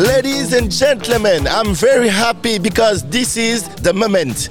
[0.00, 4.48] Ladies and gentlemen, I'm very happy because this is the moment.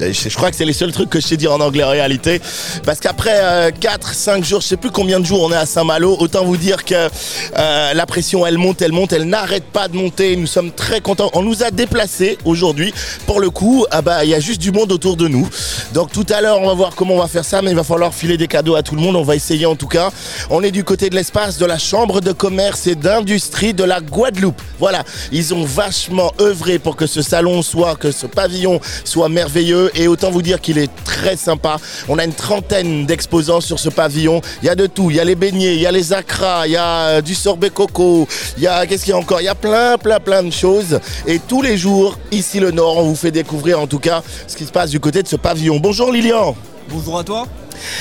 [0.00, 2.40] Je crois que c'est les seuls trucs que je sais dire en anglais en réalité.
[2.84, 5.66] Parce qu'après 4, euh, 5 jours, je sais plus combien de jours on est à
[5.66, 9.88] Saint-Malo, autant vous dire que euh, la pression elle monte, elle monte, elle n'arrête pas
[9.88, 10.36] de monter.
[10.36, 11.30] Nous sommes très contents.
[11.34, 12.92] On nous a déplacés aujourd'hui.
[13.26, 15.48] Pour le coup, ah bah il y a juste du monde autour de nous.
[15.92, 17.84] Donc tout à l'heure, on va voir comment on va faire ça, mais il va
[17.84, 19.16] falloir filer des cadeaux à tout le monde.
[19.16, 20.10] On va essayer en tout cas.
[20.50, 24.00] On est du côté de l'espace de la Chambre de commerce et d'industrie de la
[24.00, 24.60] Guadeloupe.
[24.78, 29.81] Voilà, ils ont vachement œuvré pour que ce salon soit, que ce pavillon soit merveilleux
[29.94, 31.76] et autant vous dire qu'il est très sympa.
[32.08, 34.40] On a une trentaine d'exposants sur ce pavillon.
[34.62, 35.10] Il y a de tout.
[35.10, 37.34] Il y a les beignets, il y a les acras, il y a euh, du
[37.34, 38.26] sorbet coco,
[38.56, 39.40] il y a qu'est-ce qu'il y a encore?
[39.40, 41.00] Il y a plein, plein, plein de choses.
[41.26, 44.56] Et tous les jours, ici le Nord, on vous fait découvrir en tout cas ce
[44.56, 45.78] qui se passe du côté de ce pavillon.
[45.78, 46.56] Bonjour Lilian.
[46.88, 47.46] Bonjour à toi.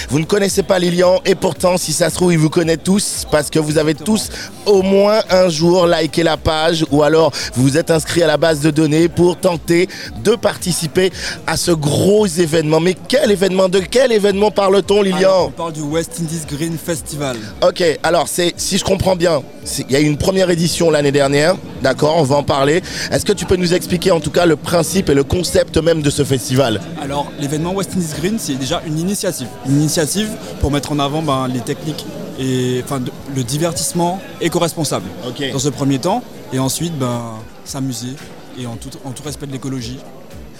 [0.10, 3.26] Vous ne connaissez pas Lilian et pourtant, si ça se trouve, il vous connaît tous
[3.32, 4.30] parce que vous avez tous
[4.66, 8.38] au moins un jour liké la page ou alors vous vous êtes inscrit à la
[8.38, 9.88] base de données pour tenter
[10.24, 11.12] de participer
[11.48, 12.80] à ce gros événement.
[12.80, 17.38] Mais quel événement De quel événement parle-t-on, Lilian On parle du West Indies Green Festival.
[17.62, 19.42] Ok, alors c'est si je comprends bien,
[19.80, 22.82] il y a eu une première édition l'année dernière, d'accord, on va en parler.
[23.12, 26.02] Est-ce que tu peux nous expliquer en tout cas le principe et le concept même
[26.02, 26.82] de ce festival?
[27.02, 31.22] Alors l'événement West Indies Green, c'est déjà une initiative une initiative pour mettre en avant
[31.22, 32.06] ben, les techniques
[32.40, 33.02] et enfin,
[33.36, 35.06] le divertissement éco-responsable
[35.52, 38.16] dans ce premier temps et ensuite ben, s'amuser
[38.60, 40.00] et en tout, en tout respect de l'écologie.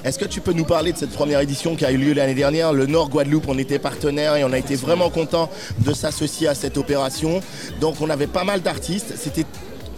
[0.04, 2.34] Est-ce que tu peux nous parler de cette première édition qui a eu lieu l'année
[2.34, 5.48] dernière Le Nord Guadeloupe, on était partenaire et on a été vraiment content
[5.80, 7.42] de s'associer à cette opération.
[7.80, 9.14] Donc on avait pas mal d'artistes.
[9.16, 9.46] C'était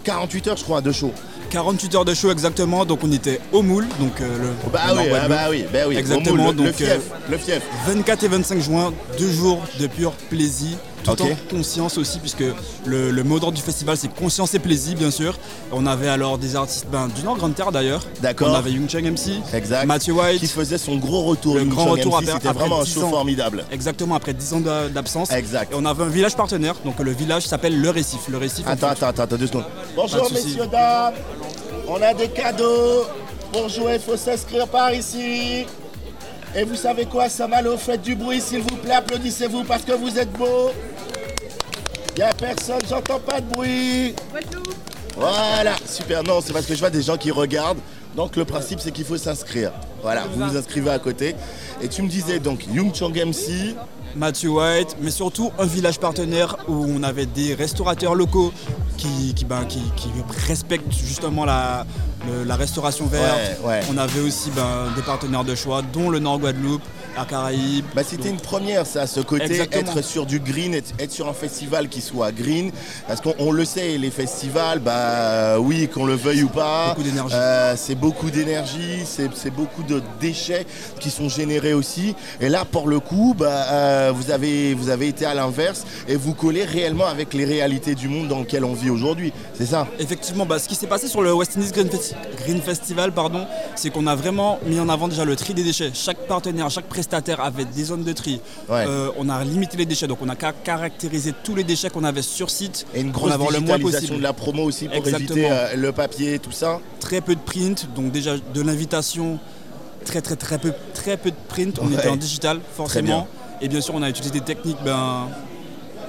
[0.04, 1.10] 48 heures, je crois, de show.
[1.50, 4.70] 48 heures de show exactement, donc on était au moule, donc euh, le.
[4.72, 6.52] Bah, oui, ah bah oui, bah oui, exactement.
[6.52, 7.00] donc, le fief,
[7.30, 7.62] le fief.
[7.86, 12.44] 24 et 25 juin, deux jours de pur plaisir tout en conscience aussi, puisque
[12.84, 15.38] le, mot d'ordre du festival c'est conscience et plaisir, bien sûr.
[15.72, 18.04] On avait alors des artistes ben, du Nord Grande Terre d'ailleurs.
[18.20, 18.50] D'accord.
[18.50, 19.86] On avait Young Chang MC, exact.
[19.86, 20.40] Matthew White.
[20.40, 21.56] Qui faisait son gros retour.
[21.56, 23.64] Le grand retour C'était vraiment un show formidable.
[23.70, 24.62] Exactement, après 10 ans
[24.92, 25.30] d'absence.
[25.32, 25.72] Exact.
[25.72, 28.28] Et on avait un village partenaire, donc le village s'appelle Le Récif.
[28.28, 28.66] Le Récif.
[28.66, 29.64] Attends, attends, attends, deux secondes.
[29.94, 31.14] Bonjour messieurs, dames.
[31.88, 33.04] On a des cadeaux.
[33.52, 35.64] Pour jouer, il faut s'inscrire par ici.
[36.56, 40.18] Et vous savez quoi, Samalo, faites du bruit s'il vous plaît, applaudissez-vous parce que vous
[40.18, 40.70] êtes beaux.
[42.16, 44.14] Il a personne, j'entends pas de bruit.
[45.16, 46.22] Voilà, super.
[46.22, 47.80] Non, c'est parce que je vois des gens qui regardent.
[48.16, 49.72] Donc le principe, c'est qu'il faut s'inscrire.
[50.02, 51.34] Voilà, vous vous inscrivez à côté.
[51.82, 53.74] Et tu me disais donc Young Chong MC.
[54.16, 58.52] Matthew White, mais surtout un village partenaire où on avait des restaurateurs locaux
[58.96, 59.82] qui, qui, ben, qui,
[60.46, 61.84] respectent justement la,
[62.50, 63.60] restauration verte.
[63.90, 66.82] On avait aussi ben, des partenaires de choix, dont le Nord Guadeloupe,
[67.16, 67.84] à Caraïbes.
[67.94, 71.88] Bah, c'était une première, ça, ce côté, être sur du green, être, sur un festival
[71.88, 72.70] qui soit green.
[73.06, 76.96] Parce qu'on le sait, les festivals, bah oui, qu'on le veuille ou pas,
[77.32, 80.66] euh, c'est beaucoup d'énergie, c'est beaucoup de déchets
[81.00, 82.14] qui sont générés aussi.
[82.40, 86.16] Et là, pour le coup, bah, euh, vous, avez, vous avez été à l'inverse et
[86.16, 89.32] vous collez réellement avec les réalités du monde dans lequel on vit aujourd'hui.
[89.54, 93.46] C'est ça Effectivement, bah, ce qui s'est passé sur le West Indies Green, Festival, pardon,
[93.74, 95.90] c'est qu'on a vraiment mis en avant déjà le tri des déchets.
[95.92, 98.40] Chaque partenaire, chaque prestataire avait des zones de tri.
[98.70, 102.22] Euh, on a limité les déchets, donc on a caractérisé tous les déchets qu'on avait
[102.22, 102.86] sur site.
[102.94, 106.80] Et une grosse digitalisation de la promo aussi pour éviter euh, le papier, tout ça.
[107.00, 109.38] Très peu de print, donc déjà de l'invitation,
[110.04, 111.78] très très très peu, très peu de print.
[111.82, 113.28] On était en digital forcément.
[113.60, 115.28] Et bien sûr, on a utilisé des techniques ben,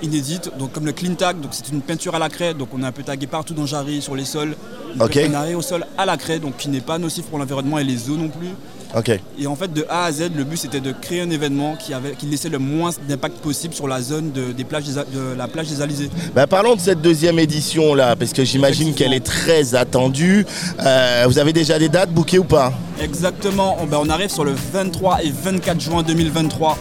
[0.01, 2.83] inédites, donc comme le clean tag, donc c'est une peinture à la craie, donc on
[2.83, 4.55] a un peu tagué partout dans Jarry, sur les sols.
[4.99, 5.27] Okay.
[5.27, 7.83] Un arrêt au sol à la craie, donc qui n'est pas nocif pour l'environnement et
[7.83, 8.49] les eaux non plus.
[9.37, 11.93] Et en fait, de A à Z, le but c'était de créer un événement qui,
[11.93, 15.47] avait, qui laissait le moins d'impact possible sur la zone de, des plages de la
[15.47, 16.09] plage des Alizés.
[16.33, 20.45] Bah, parlons de cette deuxième édition là, parce que j'imagine qu'elle est très attendue.
[20.79, 22.71] Euh, vous avez déjà des dates bouquées ou pas?
[23.01, 26.77] Exactement, on, bah, on arrive sur le 23 et 24 juin 2023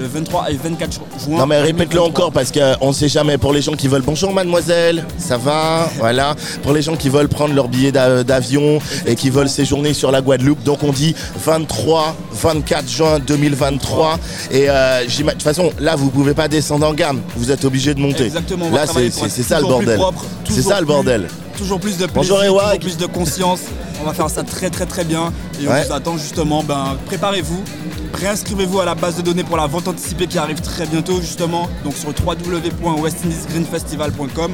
[0.00, 1.38] le 23 et 24 juin.
[1.38, 3.38] Non mais répète-le encore parce qu'on ne sait jamais.
[3.38, 6.34] Pour les gens qui veulent bonjour mademoiselle, ça va, voilà.
[6.62, 10.20] Pour les gens qui veulent prendre leur billet d'avion et qui veulent séjourner sur la
[10.20, 11.14] Guadeloupe, donc on dit
[11.44, 14.18] 23, 24 juin 2023.
[14.50, 17.94] Et euh, de toute façon, là vous pouvez pas descendre en gamme, vous êtes obligé
[17.94, 18.24] de monter.
[18.24, 18.70] Exactement.
[18.70, 20.00] Là c'est ça le bordel.
[20.48, 21.28] C'est ça le bordel.
[21.58, 23.60] Toujours plus de plaisir, toujours plus de conscience.
[24.00, 25.30] On va faire ça très très très bien
[25.60, 26.62] et on vous attend justement.
[26.62, 27.62] Ben, préparez-vous,
[28.14, 31.68] réinscrivez-vous à la base de données pour la vente anticipée qui arrive très bientôt justement.
[31.84, 34.52] Donc sur www.westindiesgreenfestival.com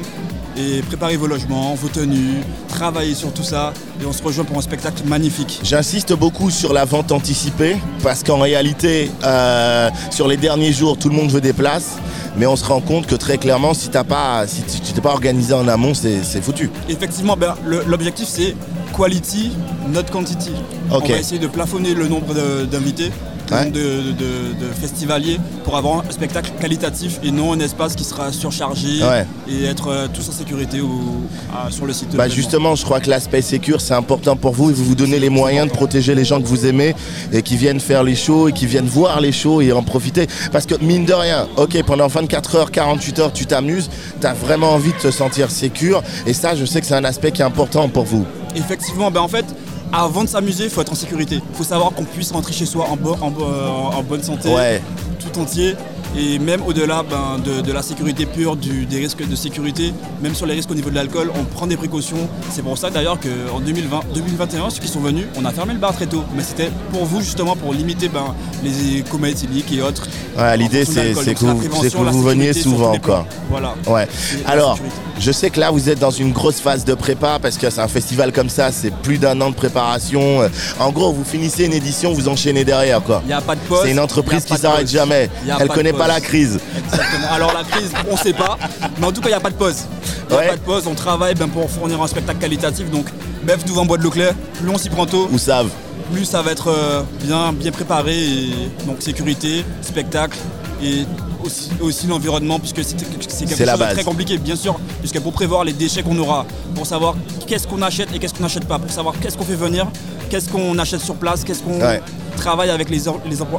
[0.57, 4.57] et préparez vos logements, vos tenues, travaillez sur tout ça et on se rejoint pour
[4.57, 5.59] un spectacle magnifique.
[5.63, 11.09] J'insiste beaucoup sur la vente anticipée parce qu'en réalité, euh, sur les derniers jours, tout
[11.09, 11.97] le monde veut des places.
[12.37, 15.11] Mais on se rend compte que très clairement, si, as pas, si tu t'es pas
[15.11, 16.69] organisé en amont, c'est foutu.
[16.87, 18.55] Effectivement, ben, l'objectif c'est
[18.95, 19.51] quality,
[19.91, 20.51] not quantity.
[20.91, 23.11] On va essayer de plafonner le nombre d'invités
[23.49, 28.99] de, festivaliers pour avoir un spectacle qualitatif et non un espace qui sera surchargé
[29.47, 31.23] et être euh, tous en sécurité ou,
[31.69, 32.15] sur le site.
[32.15, 35.19] Bah justement, je crois que l'aspect sécur c'est important pour vous et vous vous donnez
[35.19, 36.95] les moyens de protéger les gens que vous aimez
[37.31, 40.27] et qui viennent faire les shows et qui viennent voir les shows et en profiter.
[40.51, 43.89] Parce que mine de rien, ok, pendant 24 heures, 48 heures, tu t'amuses,
[44.19, 47.05] tu as vraiment envie de te sentir sécure et ça, je sais que c'est un
[47.05, 48.25] aspect qui est important pour vous.
[48.55, 49.45] Effectivement, ben en fait,
[49.91, 51.41] avant de s'amuser, il faut être en sécurité.
[51.49, 54.49] Il faut savoir qu'on puisse rentrer chez soi en, en, bonne santé,
[55.19, 55.75] tout entier.
[56.15, 60.53] Et même au-delà ben, de, la sécurité pure, des risques de sécurité, même sur les
[60.53, 62.29] risques au niveau de l'alcool, on prend des précautions.
[62.51, 65.79] C'est pour ça d'ailleurs qu'en 2020, 2021, ceux qui sont venus, on a fermé le
[65.79, 66.23] bar très tôt.
[66.35, 70.07] Mais c'était pour vous justement pour limiter ben, les comas éthyliques et autres.
[70.57, 73.25] L'idée c'est que, vous, veniez souvent encore.
[73.49, 73.75] Voilà.
[73.87, 74.07] Ouais.
[74.45, 74.79] Alors,
[75.19, 77.81] je sais que là vous êtes dans une grosse phase de prépa parce que c'est
[77.81, 80.39] un festival comme ça, c'est plus d'un an de préparation.
[80.79, 83.21] En gros, vous finissez une édition, vous enchaînez derrière quoi.
[83.25, 83.79] Il n'y a pas de pause.
[83.83, 85.29] C'est une entreprise qui s'arrête jamais.
[85.59, 86.59] Elle connaît pas la crise.
[86.77, 87.27] Exactement.
[87.31, 88.57] Alors la crise, on ne sait pas,
[88.99, 89.85] mais en tout cas, il n'y a pas de pause.
[90.29, 92.89] Il n'y a pas de pause, on travaille ben, pour fournir un spectacle qualitatif.
[92.89, 93.07] Donc,
[93.43, 95.29] bœuf devant bois de l'eau claire, plus on s'y prend tôt.
[95.31, 95.69] Ou savent.
[96.11, 98.17] Plus ça va être euh, bien, bien préparé.
[98.17, 100.37] Et, donc, sécurité, spectacle
[100.81, 101.05] et
[101.81, 105.73] aussi, l'environnement, puisque c'est quelque chose de très compliqué, bien sûr, puisque pour prévoir les
[105.73, 106.45] déchets qu'on aura,
[106.75, 107.15] pour savoir
[107.47, 109.87] qu'est-ce qu'on achète et qu'est-ce qu'on n'achète pas, pour savoir qu'est-ce qu'on fait venir,
[110.27, 111.79] qu'est-ce qu'on achète sur place, qu'est-ce qu'on
[112.35, 113.01] travaille avec les,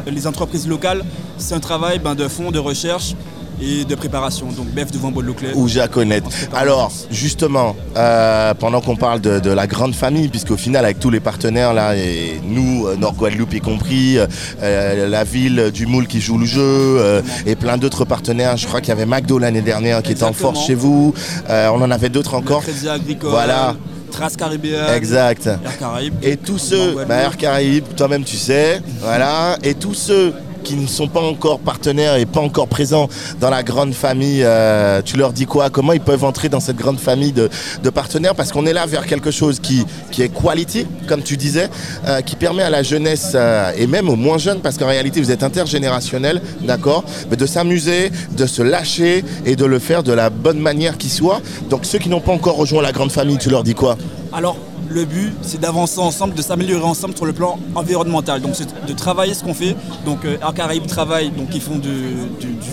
[0.07, 1.05] les, entreprises locales,
[1.37, 3.15] c'est un travail ben, de fond, de recherche
[3.61, 4.47] et de préparation.
[4.47, 5.25] Donc BEF devant de
[5.55, 6.25] Ou Jaconette.
[6.55, 11.21] Alors, justement, euh, pendant qu'on parle de, la grande famille, puisqu'au final, avec tous les
[11.21, 14.19] partenaires, là, et nous, euh, Nord Guadeloupe y compris,
[14.63, 18.57] euh, la ville du Moule qui joue le jeu, et plein d'autres partenaires.
[18.57, 21.15] Je crois qu'il y avait McDo l'année dernière qui était en force chez vous.
[21.49, 22.63] on en avait d'autres encore.
[22.89, 23.31] Agricole.
[23.31, 23.75] Voilà.
[24.11, 24.95] Trace caribéenne.
[24.95, 25.47] Exact.
[25.47, 26.15] Air Caraïbes.
[26.23, 29.57] Et tous ceux, bah, Air Caraïbes, toi-même tu sais, voilà.
[29.63, 33.09] Et tous ceux qui ne sont pas encore partenaires et pas encore présents
[33.41, 35.71] dans la grande famille, euh, tu leur dis quoi?
[35.71, 37.49] Comment ils peuvent entrer dans cette grande famille de,
[37.91, 38.35] partenaires?
[38.35, 41.69] Parce qu'on est là vers quelque chose qui, qui est quality, comme tu disais,
[42.07, 45.21] euh, qui permet à la jeunesse euh, et même aux moins jeunes, parce qu'en réalité
[45.21, 50.31] vous êtes intergénérationnel, d'accord, de s'amuser, de se lâcher et de le faire de la
[50.31, 51.41] bonne manière qui soit.
[51.71, 53.97] Donc ceux qui n'ont pas encore rejoint la grande famille, tu leur dis quoi?
[54.33, 54.57] Alors
[54.89, 58.41] le but, c'est d'avancer ensemble, de s'améliorer ensemble sur le plan environnemental.
[58.41, 59.77] Donc, c'est de travailler ce qu'on fait.
[60.05, 61.91] Donc, euh, Air Caraïbes travaille, donc ils font du,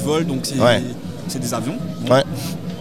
[0.04, 0.48] vol, donc
[1.28, 1.78] c'est des avions.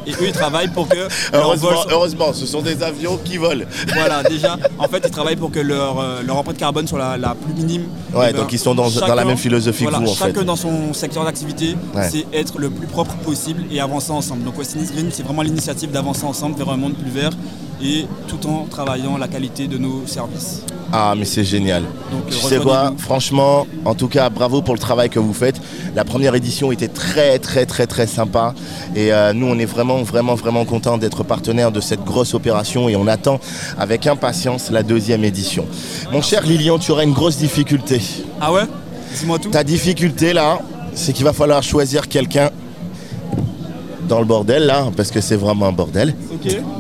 [0.07, 1.09] Et eux, ils travaillent pour que.
[1.33, 3.65] heureusement, ce sont des avions qui volent.
[3.95, 7.55] Voilà, déjà, en fait, ils travaillent pour que leur, euh, empreinte carbone soit la, plus
[7.55, 7.85] minime.
[8.13, 11.25] Ouais, donc ils sont dans, la même philosophie que vous, en chacun dans son secteur
[11.25, 11.75] d'activité,
[12.11, 14.45] c'est être le plus propre possible et avancer ensemble.
[14.45, 17.31] Donc, West Green, c'est vraiment l'initiative d'avancer ensemble vers un monde plus vert
[17.83, 20.63] et tout en travaillant la qualité de nos services.
[20.93, 21.83] Ah mais c'est génial.
[22.13, 25.61] Donc, tu sais quoi, franchement, en tout cas, bravo pour le travail que vous faites.
[25.97, 28.55] La première édition était très très très très sympa
[28.95, 32.89] et euh, nous on est vraiment vraiment vraiment contents d'être partenaire de cette grosse opération
[32.89, 33.41] et on attend
[33.79, 35.67] avec impatience la deuxième édition.
[36.13, 38.01] Mon cher Lilian, tu auras une grosse difficulté.
[38.41, 38.65] Ah ouais?
[39.19, 39.51] Dis-moi tout.
[39.51, 40.59] Ta difficulté là,
[40.95, 42.51] c'est qu'il va falloir choisir quelqu'un
[44.09, 46.15] dans le bordel là, parce que c'est vraiment un bordel.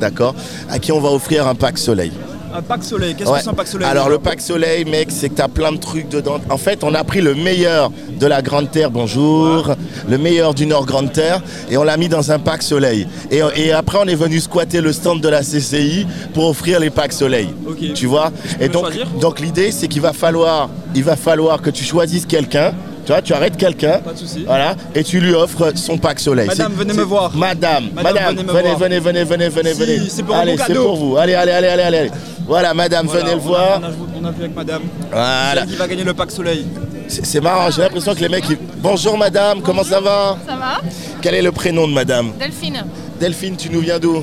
[0.00, 0.34] D'accord.
[0.70, 2.12] À qui on va offrir un pack soleil.
[2.56, 5.28] Un pack soleil, qu'est-ce que c'est un pack soleil Alors le pack soleil, mec, c'est
[5.28, 6.38] que tu as plein de trucs dedans.
[6.48, 7.90] En fait, on a pris le meilleur
[8.20, 9.74] de la Grande Terre, bonjour,
[10.08, 13.08] le meilleur du Nord Grande Terre, et on l'a mis dans un pack soleil.
[13.32, 17.12] Et, après, on est venu squatter le stand de la CCI pour offrir les packs
[17.12, 17.48] soleil.
[17.96, 18.86] Tu vois Et donc,
[19.20, 22.72] donc l'idée, c'est qu'il va falloir, il va falloir que tu choisisses quelqu'un
[23.04, 24.00] tu vois, tu arrêtes quelqu'un.
[24.46, 26.46] Voilà, et tu lui offres son pack soleil.
[26.46, 27.34] Madame, venez me voir.
[27.34, 31.16] Madame, madame, venez, venez, venez, venez, venez, venez, C'est pour allez, c'est pour vous.
[31.16, 32.10] Allez, allez, allez, allez, allez.
[32.46, 33.80] Voilà, madame, venez le voir.
[33.80, 34.82] On a, vu avec madame.
[35.10, 35.66] Voilà.
[35.66, 36.66] Qui va gagner le pack soleil.
[37.08, 38.44] C'est marrant, j'ai l'impression que les mecs.
[38.78, 40.38] Bonjour madame, comment ça va?
[40.46, 40.80] Ça va
[41.20, 42.32] Quel est le prénom de madame?
[42.38, 42.84] Delphine.
[43.20, 44.22] Delphine, tu nous viens d'où?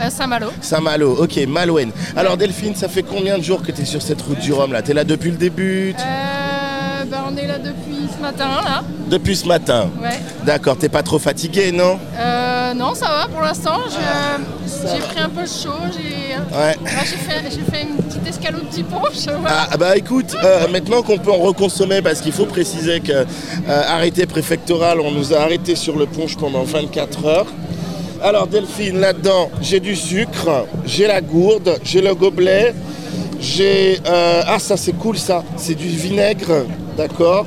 [0.00, 0.48] Euh, Saint-Malo.
[0.60, 1.90] Saint-Malo, ok, Malouine.
[2.16, 4.72] Alors Delphine, ça fait combien de jours que tu es sur cette route du Rhum
[4.72, 4.82] là?
[4.82, 6.41] T'es là depuis le début euh,
[7.32, 8.82] On est là depuis ce matin là.
[9.08, 10.20] Depuis ce matin Ouais.
[10.44, 11.98] D'accord, t'es pas trop fatigué, non?
[12.18, 13.78] Euh, Non, ça va pour l'instant.
[13.88, 15.70] J'ai pris un peu chaud.
[15.92, 16.76] J'ai ouais.
[17.50, 19.34] j'ai fait, une petite escale au petit ponche.
[19.46, 23.24] Ah, bah écoute, euh, maintenant qu'on peut en reconsommer, parce qu'il faut préciser que euh,
[23.66, 27.46] arrêté préfectoral, on nous a arrêté sur le ponche pendant 24 heures.
[28.22, 32.72] Alors Delphine, là-dedans, j'ai du sucre, j'ai la gourde, j'ai le gobelet,
[33.40, 33.98] j'ai...
[34.06, 36.64] Euh, ah ça c'est cool ça, c'est du vinaigre,
[36.96, 37.46] d'accord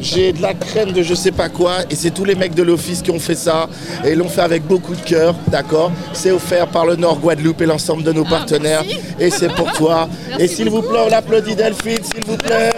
[0.00, 2.62] j'ai de la crème de je sais pas quoi et c'est tous les mecs de
[2.62, 3.68] l'office qui ont fait ça
[4.04, 7.66] et l'ont fait avec beaucoup de cœur, d'accord C'est offert par le Nord Guadeloupe et
[7.66, 8.84] l'ensemble de nos ah, partenaires
[9.18, 10.08] et c'est pour toi.
[10.38, 12.72] et s'il vous plaît, on applaudit Delphine, s'il vous plaît.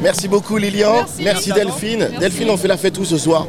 [0.00, 0.28] Merci.
[0.28, 2.08] beaucoup Lilian, merci, Delphine.
[2.18, 3.46] Delphine, on fait la fête où ce soir?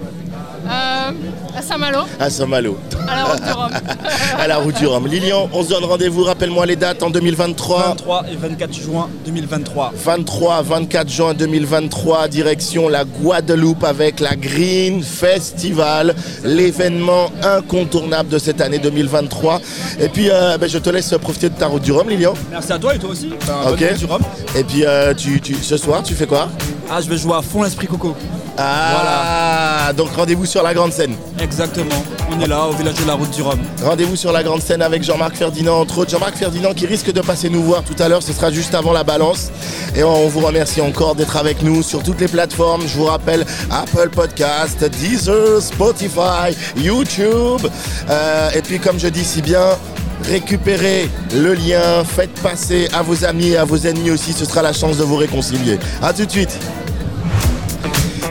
[1.58, 2.00] À Saint-Malo.
[2.20, 2.78] À Saint-Malo.
[3.08, 3.72] À la route du Rhum.
[4.40, 5.08] à la route du Rhum.
[5.08, 7.80] Lilian, on se donne rendez-vous, rappelle-moi les dates en 2023.
[7.90, 9.94] 23 et 24 juin 2023.
[9.96, 18.62] 23, 24 juin 2023, direction la Guadeloupe avec la Green Festival, l'événement incontournable de cette
[18.62, 19.62] année 2023.
[20.00, 22.34] Et puis, euh, ben, je te laisse profiter de ta route du Rhum, Lilian.
[22.52, 23.30] Merci à toi et toi aussi.
[23.70, 23.98] ok.
[23.98, 24.22] Du Rhum.
[24.56, 26.50] Et puis, euh, tu, ce soir, tu fais quoi?
[26.90, 28.16] Ah, je vais jouer à fond l'esprit coco.
[28.58, 31.16] Ah, donc rendez-vous sur la grande scène.
[31.40, 32.04] Exactement.
[32.32, 33.60] On est là au village de la route du Rhum.
[33.84, 36.12] Rendez-vous sur la grande scène avec Jean-Marc Ferdinand, entre autres.
[36.12, 38.22] Jean-Marc Ferdinand qui risque de passer nous voir tout à l'heure.
[38.22, 39.52] Ce sera juste avant la balance.
[39.96, 42.84] Et on vous remercie encore d'être avec nous sur toutes les plateformes.
[42.88, 47.62] Je vous rappelle Apple Podcast, Deezer, Spotify, YouTube.
[48.10, 49.78] Euh, et puis, comme je dis si bien,
[50.24, 54.34] récupérez le lien, faites passer à vos amis et à vos ennemis aussi.
[54.34, 55.80] Ce sera la chance de vous réconcilier.
[56.02, 56.58] A tout de suite.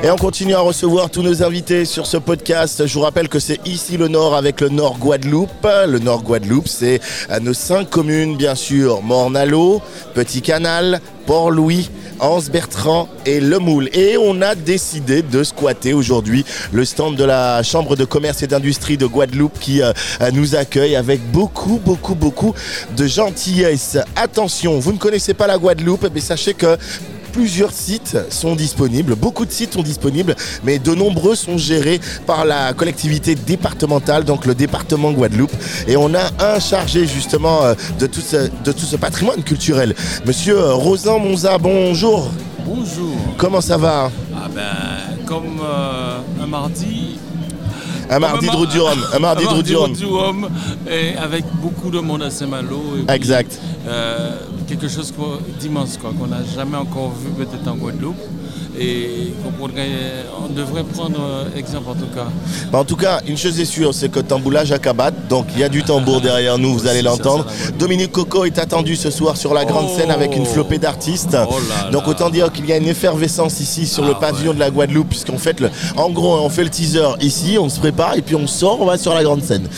[0.05, 2.89] Et on continue à recevoir tous nos invités sur ce podcast.
[2.89, 5.65] Je vous rappelle que c'est ici le Nord avec le Nord Guadeloupe.
[5.87, 7.01] Le Nord Guadeloupe, c'est
[7.41, 9.01] nos cinq communes, bien sûr.
[9.01, 9.81] Mornalo,
[10.13, 13.91] Petit Canal, Port-Louis, Anse-Bertrand et Le Moule.
[13.93, 18.49] Et on a décidé de squatter aujourd'hui le stand de la Chambre de commerce et
[18.49, 19.93] d'industrie de Guadeloupe qui euh,
[20.33, 22.57] nous accueille avec beaucoup, beaucoup, beaucoup
[22.97, 23.99] de gentillesse.
[24.17, 26.77] Attention, vous ne connaissez pas la Guadeloupe, mais sachez que
[27.33, 32.45] plusieurs sites sont disponibles, beaucoup de sites sont disponibles, mais de nombreux sont gérés par
[32.45, 35.53] la collectivité départementale, donc le département Guadeloupe.
[35.89, 39.95] Et on a un chargé justement euh, de tout ce, de tout ce patrimoine culturel.
[40.27, 42.31] Monsieur euh, Rosan Monza, bonjour.
[42.65, 43.17] Bonjour.
[43.39, 44.11] Comment ça va?
[44.35, 47.19] Ah ben, comme euh, un mardi,
[48.11, 48.99] un mardi de route du Rhum.
[49.13, 49.49] Un mardi de
[51.19, 52.83] avec beaucoup de monde à Saint-Malo.
[53.09, 53.59] Exact.
[53.87, 55.13] Euh, quelque chose
[55.61, 58.17] d'immense, quoi, qu'on n'a jamais encore vu peut-être en Guadeloupe
[58.79, 62.27] et on devrait prendre exemple en tout cas.
[62.73, 65.61] Bah, en tout cas, une chose est sûre, c'est que tamboulage à Kabat, donc il
[65.61, 67.47] y a du tambour derrière nous, vous allez l'entendre.
[67.79, 71.37] Dominique Coco est attendu ce soir sur la grande scène avec une flopée d'artistes.
[71.49, 71.55] Oh
[71.93, 74.71] donc autant dire qu'il y a une effervescence ici sur le ah pavillon de la
[74.71, 78.23] Guadeloupe, puisqu'on fait le, en gros, on fait le teaser ici, on se prépare et
[78.23, 79.69] puis on sort, on va sur la grande scène.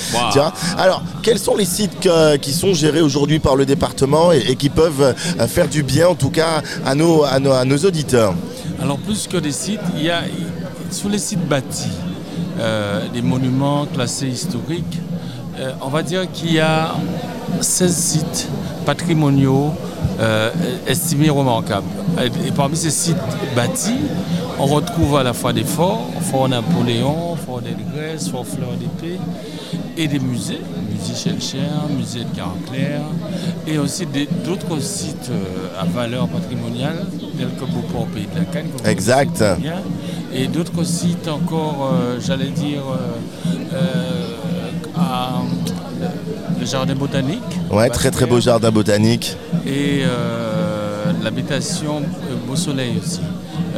[0.79, 2.09] Alors, quels sont les sites
[2.41, 6.15] qui sont gérés aujourd'hui par le département et, qui peuvent euh, faire du bien, en
[6.15, 8.35] tout cas, à nos, à nos auditeurs?
[8.81, 10.23] Alors plus que des sites, il y a
[10.91, 11.89] sur les sites bâtis,
[12.59, 15.01] euh, des monuments classés historiques,
[15.59, 16.95] euh, on va dire qu'il y a
[17.61, 18.49] 16 sites
[18.85, 19.73] patrimoniaux
[20.21, 20.51] euh,
[20.87, 21.87] estimés remarquables.
[22.47, 23.17] Et, parmi ces sites
[23.57, 23.99] bâtis,
[24.59, 29.19] on retrouve à la fois des forts, Fort Napoléon, Fort des Grèce, Fort Fleur d'Épée,
[29.97, 30.61] et des musées,
[30.91, 31.59] musée Chelcher,
[31.97, 33.03] musée de Caraclère,
[33.67, 34.07] et aussi
[34.45, 35.31] d'autres sites
[35.79, 38.67] à valeur patrimoniale tels que Beauport, Pays de la Canne.
[38.85, 39.43] Exact.
[40.33, 44.37] Et d'autres sites encore, euh, j'allais dire, euh, euh,
[44.97, 45.43] à,
[46.59, 47.41] le jardin botanique.
[47.71, 49.37] Ouais, très très beau jardin botanique.
[49.67, 50.03] Et
[51.23, 52.03] l'habitation
[52.47, 53.21] Beau Soleil aussi,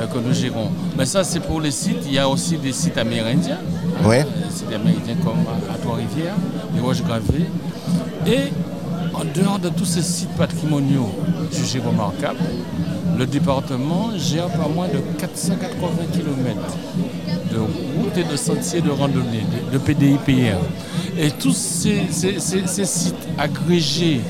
[0.05, 0.71] que nous gérons.
[0.97, 2.03] Mais ça, c'est pour les sites.
[2.07, 3.59] Il y a aussi des sites amérindiens.
[4.05, 4.25] Ouais.
[4.25, 6.35] des sites amérindiens comme à Trois-Rivières,
[6.75, 7.47] les Roches Gravées.
[8.27, 8.53] Et
[9.15, 11.11] en dehors de tous ces sites patrimoniaux
[11.51, 12.39] jugés remarquables,
[13.19, 16.61] le département gère pas moins de 480 km
[17.53, 20.59] de routes et de sentiers de randonnée, de, PDIPR.
[21.19, 22.03] Et tous ces,
[22.85, 24.21] sites agrégés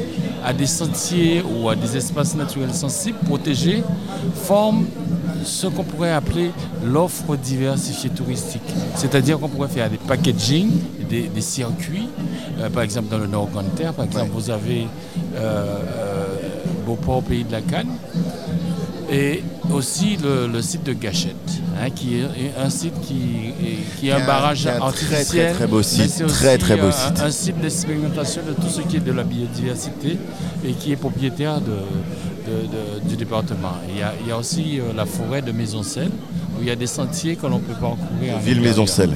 [0.47, 3.83] à des sentiers ou à des espaces naturels sensibles protégés
[4.45, 4.87] forment
[5.45, 6.53] ce qu'on pourrait appeler
[6.85, 8.63] l'offre diversifiée touristique.
[8.95, 10.71] C'est-à-dire qu'on pourrait faire des packaging,
[11.11, 12.09] des, circuits.
[12.61, 14.87] Euh, par exemple, dans le Nord Grande Terre, par exemple, vous avez
[15.35, 16.25] euh, euh,
[16.87, 17.91] Beauport, Pays de la Cannes,
[19.11, 21.35] et aussi le, site de Gachette,
[21.81, 22.25] hein, qui est
[22.59, 23.53] un site qui,
[24.07, 25.53] est, un barrage artificiel.
[25.53, 26.27] Très, très, beau site.
[26.27, 27.21] Très, très beau site.
[27.23, 30.19] Un, site d'expérimentation de tout ce qui est de la biodiversité
[30.65, 33.75] et qui est propriétaire de, du département.
[33.89, 36.11] Il y, a, il y a aussi euh, la forêt de Maisoncelle,
[36.57, 38.39] où il y a des sentiers que l'on peut parcourir.
[38.39, 39.11] Ville Maisoncelle.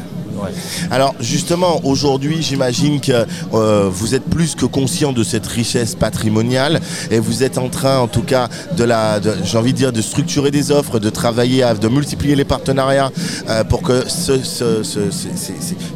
[0.91, 6.81] Alors justement, aujourd'hui, j'imagine que euh, vous êtes plus que conscient de cette richesse patrimoniale
[7.11, 10.03] et vous êtes en train, en tout cas, de la, j'ai envie de dire, de
[10.03, 13.11] structurer des offres, de travailler, de multiplier les partenariats
[13.49, 14.05] euh, pour que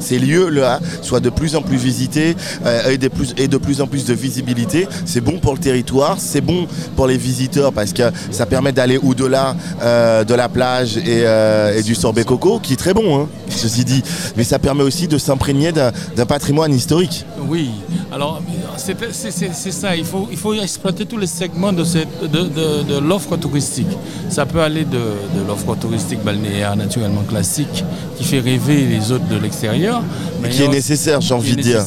[0.01, 3.81] ces lieux-là soient de plus en plus visités euh, et, de plus, et de plus
[3.81, 4.87] en plus de visibilité.
[5.05, 8.99] C'est bon pour le territoire, c'est bon pour les visiteurs parce que ça permet d'aller
[8.99, 14.03] au-delà de la plage et, du sorbet coco, qui est très bon, hein, ceci dit
[14.37, 17.25] mais ça permet aussi de s'imprégner d'un patrimoine historique.
[17.49, 17.71] Oui,
[18.13, 18.43] alors
[18.77, 23.89] c'est ça, il faut, il faut exploiter tous les segments de, de, l'offre touristique.
[24.29, 25.01] Ça peut aller de,
[25.47, 27.85] l'offre touristique balnéaire naturellement classique
[28.17, 30.03] qui fait rêver les autres de l'extérieur.
[30.43, 31.83] Mais qui est nécessaire, j'ai envie de dire.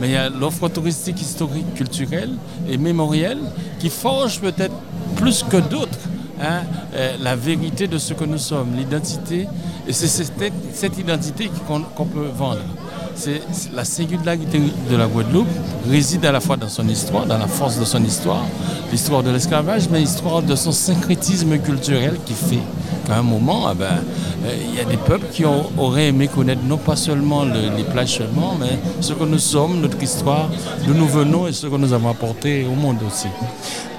[0.00, 2.30] Mais il y a l'offre touristique historique, culturelle
[2.68, 3.38] et mémorielle
[3.78, 4.74] qui forge peut-être
[5.14, 5.98] plus que d'autres
[6.44, 6.64] Hein,
[6.96, 9.46] euh, la vérité de ce que nous sommes, l'identité.
[9.86, 12.62] Et c'est cette, identité qu'on peut vendre.
[13.14, 15.46] C'est la singularité de la Guadeloupe
[15.88, 18.44] réside à la fois dans son histoire, dans la force de son histoire,
[18.90, 22.58] l'histoire de l'esclavage, mais l'histoire de son syncrétisme culturel qui fait
[23.06, 24.02] qu'à un moment, ah ben,
[24.44, 28.16] euh, il y a des peuples qui auraient aimé connaître non pas seulement les plages
[28.16, 30.48] seulement, mais ce que nous sommes, notre histoire,
[30.86, 33.28] d'où nous venons et ce que nous avons apporté au monde aussi.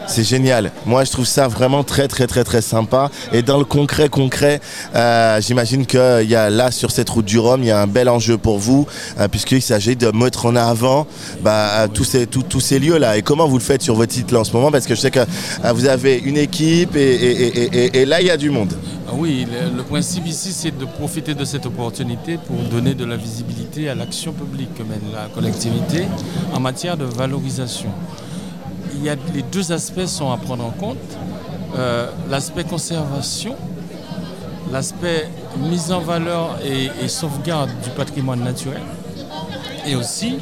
[0.08, 0.72] C'est génial.
[0.86, 3.10] Moi, je trouve ça vraiment très, très, très, très sympa.
[3.32, 4.60] Et dans le concret, concret,
[4.96, 7.88] euh, j'imagine qu'il y a là, sur cette route du Rhum, il y a un
[7.88, 8.86] bel enjeu pour vous,
[9.20, 11.08] euh, puisqu'il s'agit de mettre en avant
[11.42, 13.18] bah, tous ces, tous ces lieux-là.
[13.18, 14.72] Et comment vous le faites sur votre site là en ce moment?
[14.72, 18.38] Parce que je sais que euh, vous avez une équipe et, là, il y a
[18.38, 18.74] du monde.
[19.08, 19.46] Ah oui,
[19.76, 23.96] le, principe ici, c'est de profiter de cette opportunité pour donner de la visibilité à
[23.96, 26.06] l'action publique que mène la collectivité
[26.54, 27.90] en matière de valorisation
[29.06, 30.98] y a, les deux aspects sont à prendre en compte.
[31.78, 33.56] Euh, l'aspect conservation,
[34.72, 38.82] l'aspect mise en valeur et, sauvegarde du patrimoine naturel,
[39.86, 40.38] et aussi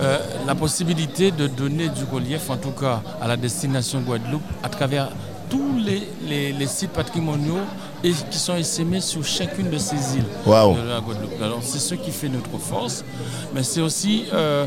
[0.00, 4.68] euh, la possibilité de donner du relief, en tout cas à la destination Guadeloupe, à
[4.68, 5.08] travers
[5.48, 7.64] tous les, sites patrimoniaux
[8.02, 11.42] et qui sont essaimés sur chacune de ces îles de la Guadeloupe.
[11.42, 13.04] Alors c'est ce qui fait notre force,
[13.54, 14.66] mais c'est aussi euh,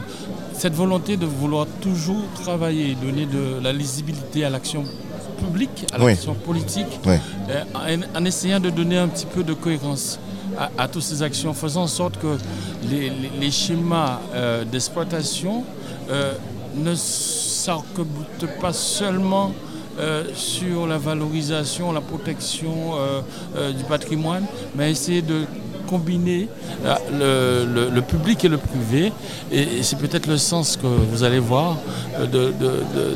[0.59, 4.83] cette volonté de vouloir toujours travailler, donner de la lisibilité à l'action
[5.41, 10.19] publique, à l'action politique, euh, en, essayant de donner un petit peu de cohérence
[10.77, 12.37] à, toutes ces actions, faisant en sorte que
[12.89, 15.63] les, schémas euh, d'exploitation
[16.09, 16.33] euh,
[16.75, 17.85] ne s'arc
[18.59, 19.53] pas seulement
[20.33, 22.93] sur la valorisation, la protection
[23.77, 25.43] du patrimoine, mais essayer de
[25.89, 26.47] combiner
[26.85, 29.11] euh, le, public et le privé.
[29.51, 31.77] Et, c'est peut-être le sens que vous allez voir
[32.19, 32.53] euh, de,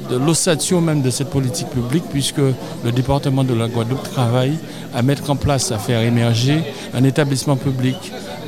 [0.09, 2.37] de, l'ossature même de cette politique publique, puisque
[2.83, 4.57] le département de la Guadeloupe travaille
[4.93, 7.97] à mettre en place, à faire émerger un établissement public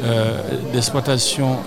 [0.03, 0.38] euh,
[0.73, 1.57] d'exploitation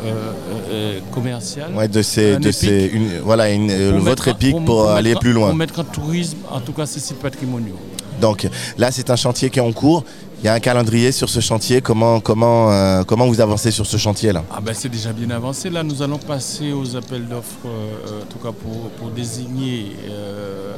[1.13, 1.71] commerciale.
[1.75, 2.91] Ouais, de ces, de ces,
[3.23, 5.49] voilà, une, votre épique pour, aller plus loin.
[5.49, 7.79] Pour mettre en tourisme, en tout cas ces sites patrimoniaux.
[8.21, 10.05] Donc là, c'est un chantier qui est en cours.
[10.41, 11.81] Il y a un calendrier sur ce chantier.
[11.81, 14.45] Comment, comment, euh, comment vous avancez sur ce chantier-là?
[14.53, 15.69] Ah ben, C'est déjà bien avancé.
[15.69, 20.77] Là, nous allons passer aux appels d'offres, euh, en tout cas pour, désigner euh,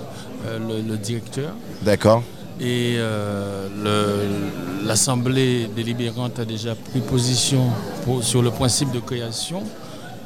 [0.58, 1.52] le, directeur.
[1.82, 2.22] D'accord.
[2.58, 2.98] Et
[4.84, 7.64] l'Assemblée délibérante a déjà pris position
[8.22, 9.62] sur le principe de création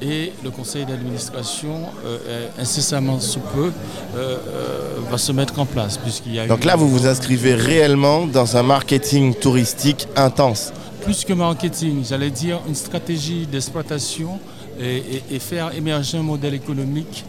[0.04, 3.72] et le conseil d'administration, euh, incessamment sous peu,
[4.16, 5.98] euh, euh, va se mettre en place.
[6.26, 11.32] y a Donc là, vous vous inscrivez réellement dans un marketing touristique intense Plus que
[11.32, 14.38] marketing, j'allais dire une stratégie d'exploitation
[14.80, 17.24] et, faire émerger un modèle économique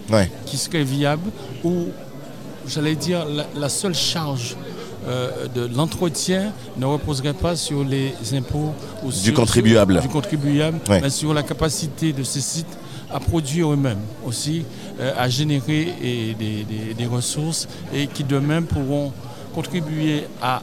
[0.45, 1.29] qui serait viable
[1.63, 1.89] où,
[2.67, 4.55] j'allais dire, la seule charge
[5.07, 11.09] euh, de l'entretien ne reposerait pas sur les impôts ou du contribuable, du contribuable mais
[11.09, 12.77] sur la capacité de ces sites
[13.11, 14.65] à produire eux-mêmes aussi,
[14.99, 15.93] euh, à générer
[16.97, 19.13] des, ressources et qui demain pourront
[19.53, 20.61] contribuer à,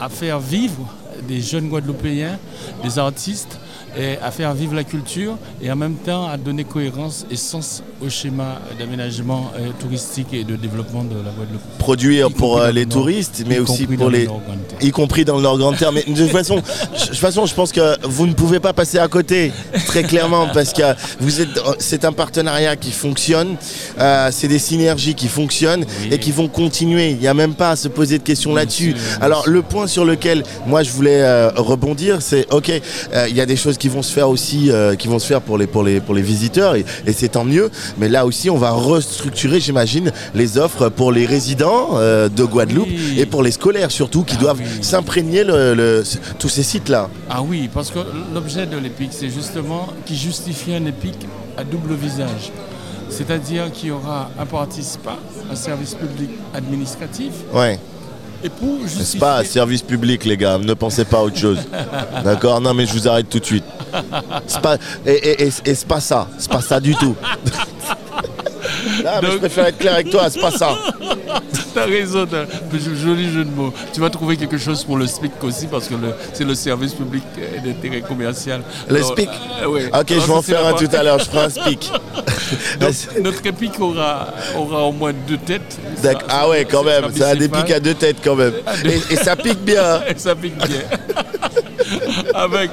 [0.00, 0.88] à faire vivre
[1.28, 2.38] des jeunes Guadeloupéens,
[2.82, 3.58] des artistes
[3.98, 7.82] et à faire vivre la culture et en même temps à donner cohérence et sens
[8.04, 11.62] au schéma d'aménagement euh, touristique et de développement de la Guadeloupe.
[11.78, 14.28] Produire pour euh, les touristes, mais aussi pour les,
[14.80, 15.94] y compris dans leur grand terme.
[15.94, 18.98] Mais de toute façon, de toute façon, je pense que vous ne pouvez pas passer
[18.98, 19.52] à côté,
[19.86, 20.82] très clairement, parce que
[21.20, 23.56] vous êtes, c'est un partenariat qui fonctionne,
[23.98, 27.10] euh, c'est des synergies qui fonctionnent et qui vont continuer.
[27.10, 28.94] Il n'y a même pas à se poser de questions là-dessus.
[29.20, 32.70] Alors le point sur lequel moi je voulais rebondir, c'est ok,
[33.28, 35.40] il y a des choses qui qui vont se faire aussi, qui vont se faire
[35.40, 37.70] pour les, pour les, pour les visiteurs et, c'est tant mieux.
[37.98, 43.26] Mais là aussi, on va restructurer, j'imagine, les offres pour les résidents de Guadeloupe et
[43.26, 46.02] pour les scolaires surtout qui ah doivent s'imprégner le,
[46.40, 47.08] tous ces sites-là.
[47.30, 48.00] Ah oui, parce que
[48.34, 51.14] l'objet de l'EPIC, c'est justement qui justifie un EPIC
[51.56, 52.50] à double visage.
[53.08, 55.16] C'est-à-dire qu'il y aura un participant,
[55.50, 57.32] un service public administratif.
[57.52, 57.78] Ouais.
[58.44, 59.04] Et pour justifier...
[59.04, 60.58] C'est pas un service public, les gars.
[60.58, 61.58] Ne pensez pas à autre chose.
[62.24, 62.60] D'accord?
[62.60, 63.64] Non, mais je vous arrête tout de suite.
[64.46, 64.76] C'est pas...
[65.06, 66.28] Et, et c'est pas ça.
[66.38, 67.16] C'est pas ça du tout.
[69.22, 70.76] mais je préfère être clair avec toi, c'est pas ça.
[71.74, 72.26] T'as raison,
[72.72, 73.72] joli jeu de mots.
[73.92, 75.94] Tu vas trouver quelque chose pour le SPIC aussi parce que
[76.32, 77.22] c'est le service public
[77.64, 78.62] d'intérêt commercial.
[78.88, 79.28] Le SPIC
[79.62, 81.92] euh, Ok, je vais en faire un tout à l'heure, je ferai un SPIC.
[83.22, 85.78] notre épic aura, aura au moins deux têtes.
[86.28, 88.54] ah ouais, quand même, a des pics à deux têtes quand même.
[89.10, 90.00] Et, ça pique bien.
[90.08, 90.80] Et ça pique bien.
[92.34, 92.70] Avec.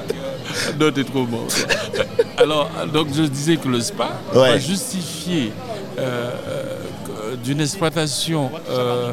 [0.80, 1.46] Non, t'es trop bon.
[2.38, 5.52] Alors, donc je disais que le SPA va justifier
[5.98, 9.12] euh, euh, d'une exploitation euh,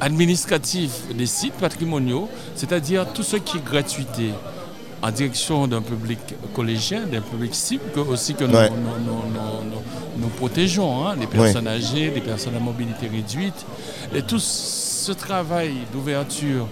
[0.00, 4.30] administrative des sites patrimoniaux, c'est-à-dire tout ce qui est gratuité
[5.02, 6.18] en direction d'un public
[6.54, 8.58] collégien, d'un public cible que, aussi que nous,
[10.18, 13.64] nous, protégeons, hein, les personnes âgées, les personnes à mobilité réduite.
[14.14, 16.66] Et tout ce travail d'ouverture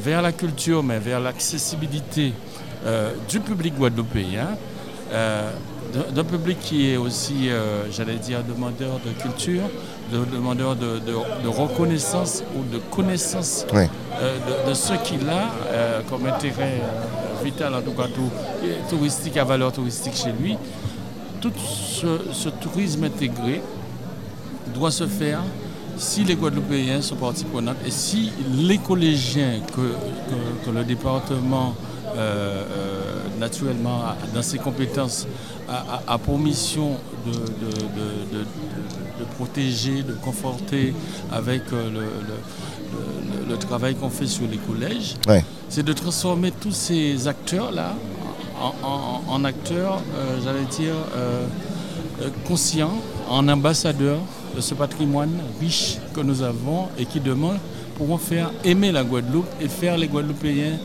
[0.00, 2.32] vers la culture, mais vers l'accessibilité
[3.28, 4.56] du public guadeloupéen,
[6.14, 9.62] d'un public qui est aussi, euh, j'allais dire, demandeur de culture,
[10.12, 13.88] demandeur de, reconnaissance ou de connaissance euh,
[14.68, 16.80] de, ce qu'il a euh, comme intérêt
[17.44, 18.08] vital, en tout cas
[18.88, 20.56] touristique, à valeur touristique chez lui.
[21.40, 23.60] Tout ce, tourisme intégré
[24.74, 25.40] doit se faire
[25.96, 29.94] si les Guadeloupéens sont partie prenante et si les collégiens que,
[30.64, 31.74] que le département
[33.38, 34.00] naturellement
[34.34, 35.26] dans ses compétences
[35.68, 36.96] a, pour mission
[37.26, 40.94] de, protéger, de conforter
[41.32, 41.90] avec euh,
[43.48, 45.14] le, travail qu'on fait sur les collèges,
[45.68, 47.94] c'est de transformer tous ces acteurs-là
[49.28, 51.46] en, acteurs, euh, j'allais dire, euh,
[52.46, 52.94] conscients,
[53.28, 54.20] en ambassadeurs
[54.56, 57.56] de ce patrimoine riche que nous avons et qui demain
[57.96, 60.78] pourront faire aimer la Guadeloupe et faire les Guadeloupéens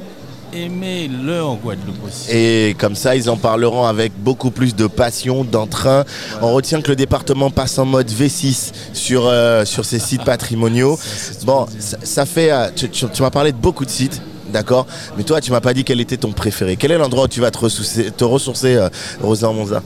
[0.53, 2.31] aimer leur Guadeloupe aussi.
[2.31, 6.05] Et comme ça, ils en parleront avec beaucoup plus de passion, d'entrain.
[6.41, 10.97] On retient que le département passe en mode V6 sur, euh, sur ces sites patrimoniaux.
[11.45, 12.51] bon, ça, fait.
[12.51, 14.21] Euh, tu, m'as parlé de beaucoup de sites.
[14.51, 16.75] D'accord Mais toi, tu m'as pas dit quel était ton préféré.
[16.75, 18.89] Quel est l'endroit où tu vas te ressourcer, te ressourcer euh,
[19.21, 19.83] Rosa Monza?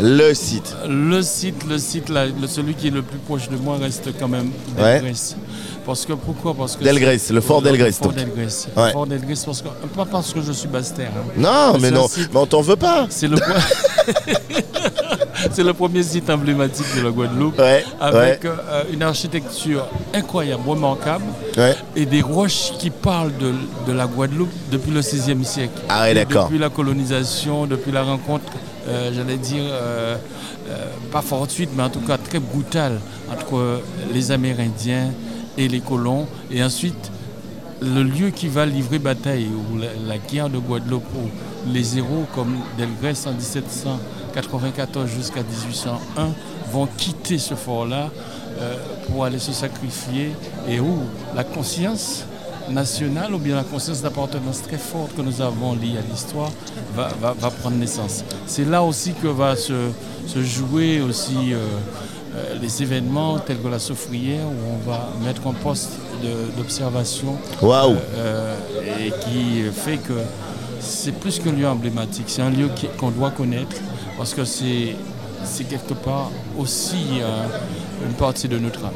[0.00, 0.76] Le site.
[0.88, 4.28] Le site, le site, là, celui qui est le plus proche de moi reste quand
[4.28, 4.50] même
[5.90, 6.54] parce que pourquoi?
[6.54, 7.88] Parce que Delgrès, le fort Delgrès.
[7.88, 8.68] Le fort Delgrès.
[8.92, 11.10] Fort Delgrès, parce que, pas parce que je suis bastère.
[11.16, 11.32] Hein.
[11.36, 13.06] Non, mais non, mais on t'en veut pas.
[13.10, 13.36] C'est le
[15.50, 17.60] C'est le premier site emblématique de la Guadeloupe,
[18.00, 21.24] avec euh, une architecture incroyable, remarquable,
[21.96, 23.32] et des roches qui parlent
[23.86, 25.80] de, la Guadeloupe depuis le 16e siècle.
[25.88, 26.44] Ah d'accord.
[26.44, 28.44] Depuis la colonisation, depuis la rencontre,
[28.86, 30.14] euh, j'allais dire, euh,
[31.10, 33.00] pas fortuite, mais en tout cas très brutale
[33.32, 33.80] entre
[34.12, 35.10] les Amérindiens,
[35.56, 36.26] et les colons.
[36.50, 37.10] Et ensuite,
[37.80, 42.56] le lieu qui va livrer bataille, ou la, guerre de Guadeloupe, où les héros comme
[42.78, 46.28] Delgrès en 1794 jusqu'à 1801
[46.72, 48.10] vont quitter ce fort-là
[48.60, 50.32] euh, pour aller se sacrifier,
[50.68, 50.98] et où
[51.34, 52.24] la conscience
[52.70, 56.50] nationale ou bien la conscience d'appartenance très forte que nous avons liée à l'histoire
[56.94, 58.24] va, prendre naissance.
[58.46, 59.90] C'est là aussi que va se,
[60.26, 61.58] se jouer aussi euh,
[62.60, 65.90] euh, les événements tels que la soufrière où on va mettre un poste
[66.56, 68.56] d'observation euh, euh,
[69.00, 70.12] et qui fait que
[70.80, 72.68] c'est plus qu'un lieu emblématique, c'est un lieu
[72.98, 73.76] qu'on doit connaître
[74.16, 74.94] parce que c'est
[75.68, 77.20] quelque part aussi
[78.06, 78.92] une partie de notre âme.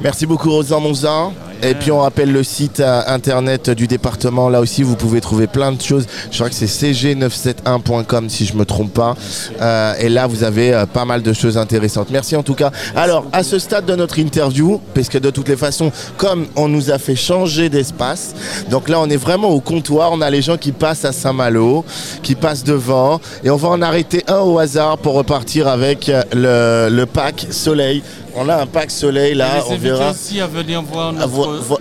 [0.00, 1.30] Merci beaucoup Rosan Monza.
[1.62, 4.48] Et puis on rappelle le site euh, internet du département.
[4.48, 6.06] Là aussi, vous pouvez trouver plein de choses.
[6.30, 9.16] Je crois que c'est cg971.com si je me trompe pas.
[9.60, 12.08] Euh, et là, vous avez euh, pas mal de choses intéressantes.
[12.10, 12.70] Merci en tout cas.
[12.96, 16.68] Alors, à ce stade de notre interview, parce que de toutes les façons, comme on
[16.68, 18.34] nous a fait changer d'espace,
[18.70, 20.10] donc là, on est vraiment au comptoir.
[20.12, 21.84] On a les gens qui passent à Saint-Malo,
[22.22, 26.88] qui passent devant, et on va en arrêter un au hasard pour repartir avec le,
[26.90, 28.02] le pack Soleil
[28.36, 30.10] on a un pack soleil là, on verra.
[30.10, 31.12] aussi à venir voir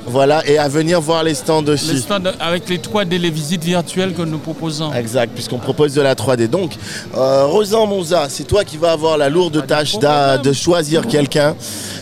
[0.05, 1.93] Voilà, et à venir voir les stands aussi.
[1.93, 4.93] Les stands avec les 3D, les visites virtuelles que nous proposons.
[4.93, 6.47] Exact, puisqu'on propose de la 3D.
[6.47, 6.73] Donc,
[7.15, 11.55] euh, Rosan Monza, c'est toi qui vas avoir la lourde tâche de choisir quelqu'un.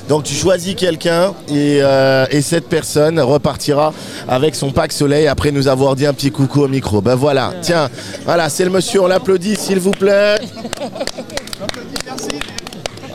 [0.09, 3.93] Donc tu choisis quelqu'un euh, et, cette personne repartira
[4.27, 6.99] avec son pack soleil après nous avoir dit un petit coucou au micro.
[6.99, 7.89] Ben voilà, tiens,
[8.25, 10.39] voilà, c'est le monsieur, on l'applaudit s'il vous plaît.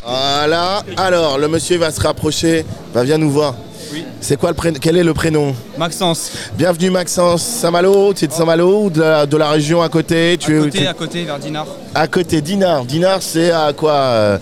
[0.06, 0.84] Voilà.
[0.96, 2.64] Alors, le monsieur va se rapprocher.
[2.94, 3.54] Va viens nous voir.
[3.92, 4.04] Oui.
[4.20, 6.30] C'est quoi le prénom Quel est le prénom Maxence.
[6.56, 7.42] Bienvenue Maxence.
[7.42, 10.36] Saint-Malo, tu es de Saint-Malo ou de la, région à côté?
[10.38, 11.66] Tu À côté, à côté, vers Dinard.
[11.92, 12.84] À côté, Dinard.
[12.84, 14.38] Dinard, c'est à quoi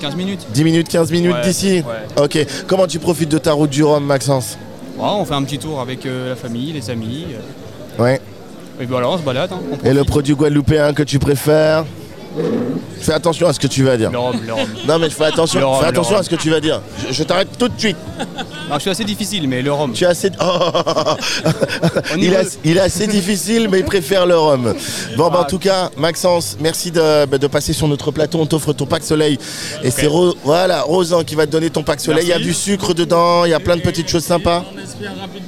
[0.00, 0.46] 15 minutes.
[0.50, 1.82] 10 minutes, 15 minutes d'ici?
[2.16, 2.38] Ok.
[2.66, 4.56] Comment tu profites de ta route du Rhum, Maxence?
[4.98, 7.26] On fait un petit tour avec euh, la famille, les amis.
[7.98, 8.20] Ouais.
[8.80, 9.50] Et voilà, on se balade.
[9.52, 11.84] Hein, Et le produit guadeloupéen que tu préfères?
[13.00, 14.10] Fais attention à ce que tu vas dire.
[14.10, 16.80] Non mais fais attention, fais attention à ce que tu vas dire.
[17.10, 17.96] Je, t'arrête tout de suite.
[18.72, 19.92] je suis assez difficile, mais le rhum.
[19.92, 20.30] Tu es assez.
[22.16, 24.74] il, est, assez difficile, mais il préfère le rhum.
[25.16, 28.38] Bon, bah, en tout cas, Maxence, merci de, bah, passer sur notre plateau.
[28.40, 29.38] On t'offre ton pack soleil.
[29.82, 30.08] Et c'est
[30.44, 32.24] voilà, Rosan qui va te donner ton pack soleil.
[32.24, 34.64] Il y a du sucre dedans, il y a plein de petites choses sympas.
[34.74, 35.41] On espère rapidement.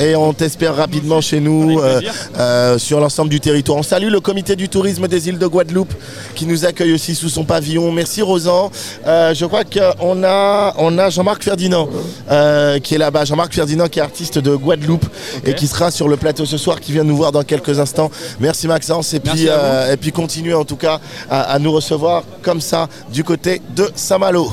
[0.00, 2.00] Et on t'espère rapidement chez nous, euh,
[2.38, 3.78] euh, sur l'ensemble du territoire.
[3.78, 5.92] On salue le comité du tourisme des îles de Guadeloupe
[6.34, 7.90] qui nous accueille aussi sous son pavillon.
[7.92, 8.70] Merci Rosan.
[9.06, 11.88] Euh, je crois qu'on a, on a Jean-Marc Ferdinand
[12.82, 13.24] qui est là-bas.
[13.24, 15.06] Jean-Marc Ferdinand qui est artiste de Guadeloupe
[15.44, 18.10] et qui sera sur le plateau ce soir, qui vient nous voir dans quelques instants.
[18.40, 22.60] Merci Maxence et puis, et puis continuez en tout cas à, à nous recevoir comme
[22.60, 24.50] ça du côté de Saint-Malo.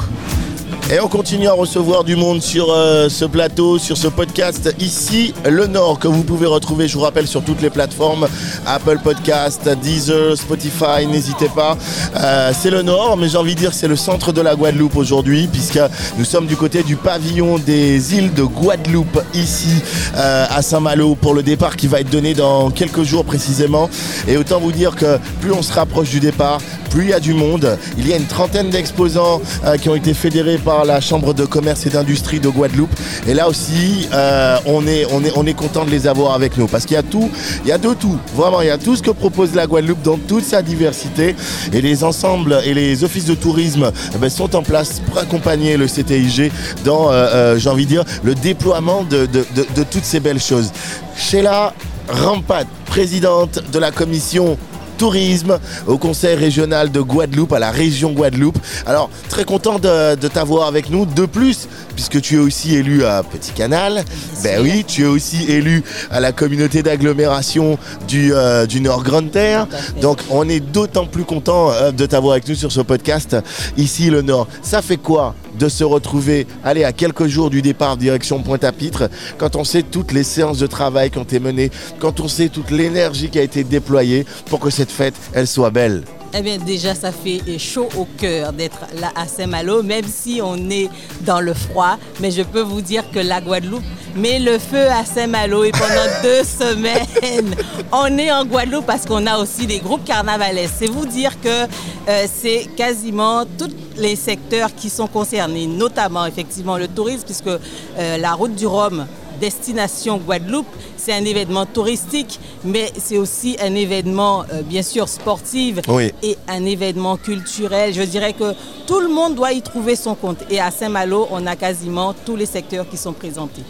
[0.91, 5.33] Et on continue à recevoir du monde sur euh, ce plateau, sur ce podcast ici,
[5.43, 8.27] le Nord, que vous pouvez retrouver, je vous rappelle, sur toutes les plateformes,
[8.67, 11.75] Apple Podcast, Deezer, Spotify, n'hésitez pas.
[12.15, 14.95] Euh, c'est le Nord, mais j'ai envie de dire c'est le centre de la Guadeloupe
[14.95, 15.79] aujourd'hui, puisque
[16.19, 19.81] nous sommes du côté du pavillon des îles de Guadeloupe, ici
[20.15, 23.89] euh, à Saint-Malo, pour le départ qui va être donné dans quelques jours précisément.
[24.27, 26.59] Et autant vous dire que plus on se rapproche du départ,
[26.95, 27.77] plus il y a du monde.
[27.97, 29.41] Il y a une trentaine d'exposants
[29.81, 32.89] qui ont été fédérés par la Chambre de commerce et d'industrie de Guadeloupe.
[33.27, 36.57] Et là aussi, euh, on, est, on, est, on est content de les avoir avec
[36.57, 37.29] nous parce qu'il y a tout,
[37.65, 38.17] il y a de tout.
[38.33, 41.35] Vraiment, il y a tout ce que propose la Guadeloupe dans toute sa diversité.
[41.73, 45.75] Et les ensembles et les offices de tourisme eh ben, sont en place pour accompagner
[45.75, 46.49] le CTIG
[46.85, 50.71] dans, euh, euh, j'ai envie de dire, le déploiement de, de toutes ces belles choses.
[51.17, 51.73] Sheila
[52.07, 54.57] Rampat, présidente de la commission
[54.95, 58.57] tourisme au conseil régional de Guadeloupe, à la région Guadeloupe.
[58.85, 61.05] Alors, très content de, t'avoir avec nous.
[61.05, 64.03] De plus, puisque tu es aussi élu à Petit Canal,
[64.43, 67.77] ben oui, tu es aussi élu à la communauté d'agglomération
[68.07, 69.67] du, euh, du Nord Grande Terre.
[70.01, 73.37] Donc, on est d'autant plus content euh, de t'avoir avec nous sur ce podcast
[73.77, 74.47] ici, le Nord.
[74.61, 79.55] Ça fait quoi de se retrouver, aller à quelques jours du départ direction Pointe-à-Pitre, quand
[79.55, 82.71] on sait toutes les séances de travail qui ont été menées, quand on sait toute
[82.71, 86.03] l'énergie qui a été déployée pour que cette fête, elle soit belle.
[86.37, 90.57] Eh bien, déjà, ça fait chaud au cœur d'être là à Saint-Malo, même si on
[90.69, 90.89] est
[91.21, 91.97] dans le froid.
[92.19, 93.85] Mais je peux vous dire que la Guadeloupe
[94.17, 97.55] met le feu à Saint-Malo et pendant deux semaines,
[97.93, 100.73] on est en Guadeloupe parce qu'on a aussi des groupes carnavalesques.
[100.77, 101.67] C'est vous dire que
[102.09, 108.17] euh, c'est quasiment tous les secteurs qui sont concernés, notamment effectivement le tourisme, puisque euh,
[108.17, 109.05] la route du Rhum
[109.39, 110.67] destination Guadeloupe.
[110.97, 115.77] C'est un événement touristique, mais c'est aussi un événement, euh, bien sûr, sportif
[116.23, 117.93] et un événement culturel.
[117.93, 118.53] Je dirais que
[118.87, 120.39] tout le monde doit y trouver son compte.
[120.49, 123.61] Et à Saint-Malo, on a quasiment tous les secteurs qui sont présentés.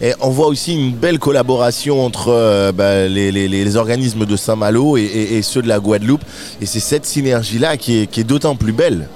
[0.00, 5.40] Et on voit aussi une belle collaboration entre euh, bah, les, organismes de Saint-Malo et,
[5.42, 6.24] ceux de la Guadeloupe.
[6.60, 9.08] Et c'est cette synergie-là qui est d'autant plus belle.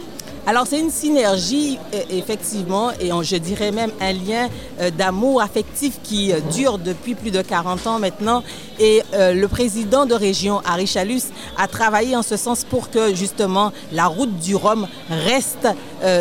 [0.47, 5.95] Alors c'est une synergie e, effectivement et je dirais même un lien euh, d'amour affectif
[6.03, 8.43] qui euh, dure depuis plus de 40 ans maintenant.
[8.79, 11.23] Et euh, le président de région Harry Chalus
[11.57, 15.69] a travaillé en ce sens pour que justement la route du Rhum reste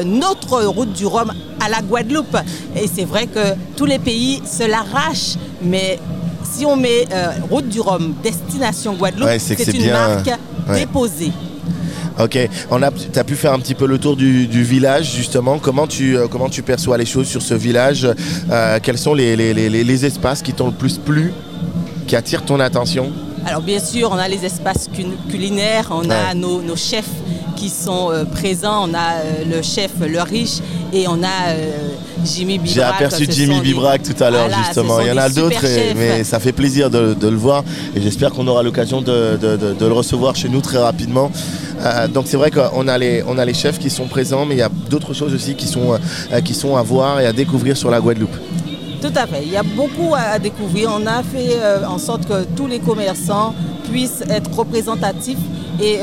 [0.06, 2.38] notre route du Rhum à la Guadeloupe.
[2.78, 6.00] Et c'est vrai que tous les pays se l'arrachent mais
[6.50, 7.06] si on met
[7.50, 10.30] route du Rhum destination Guadeloupe c'est une marque
[10.74, 11.34] déposée.
[12.20, 12.38] Ok,
[12.70, 15.58] on a, tu as pu faire un petit peu le tour du, village justement.
[15.58, 18.08] Comment tu, euh, comment tu perçois les choses sur ce village
[18.52, 21.34] euh, Quels sont les, les, espaces qui t'ont le plus plu,
[22.08, 23.12] qui attirent ton attention?
[23.46, 24.90] Alors bien sûr, on a les espaces
[25.30, 27.10] culinaires, on a nos, chefs
[27.56, 29.16] qui sont euh, présents, on a
[29.50, 30.60] le chef Le Riche
[30.94, 31.56] et on a
[32.24, 32.76] Jimmy Bibrac.
[32.76, 35.00] J'ai aperçu Jimmy Bibrac tout à l'heure justement.
[35.02, 37.64] Il y en a d'autres, mais ça fait plaisir de, le voir
[37.96, 41.32] et j'espère qu'on aura l'occasion de, de, le recevoir chez nous très rapidement.
[42.14, 44.60] Donc c'est vrai qu'on a, les, on a les chefs qui sont présents, mais il
[44.60, 46.00] y a d'autres choses aussi qui sont,
[46.44, 48.36] qui sont à voir et à découvrir sur la Guadeloupe.
[49.02, 49.44] Tout à fait.
[49.44, 50.92] Il y a beaucoup à découvrir.
[50.94, 53.54] On a fait en sorte que tous les commerçants
[53.90, 55.40] puissent être représentatifs
[55.82, 56.00] et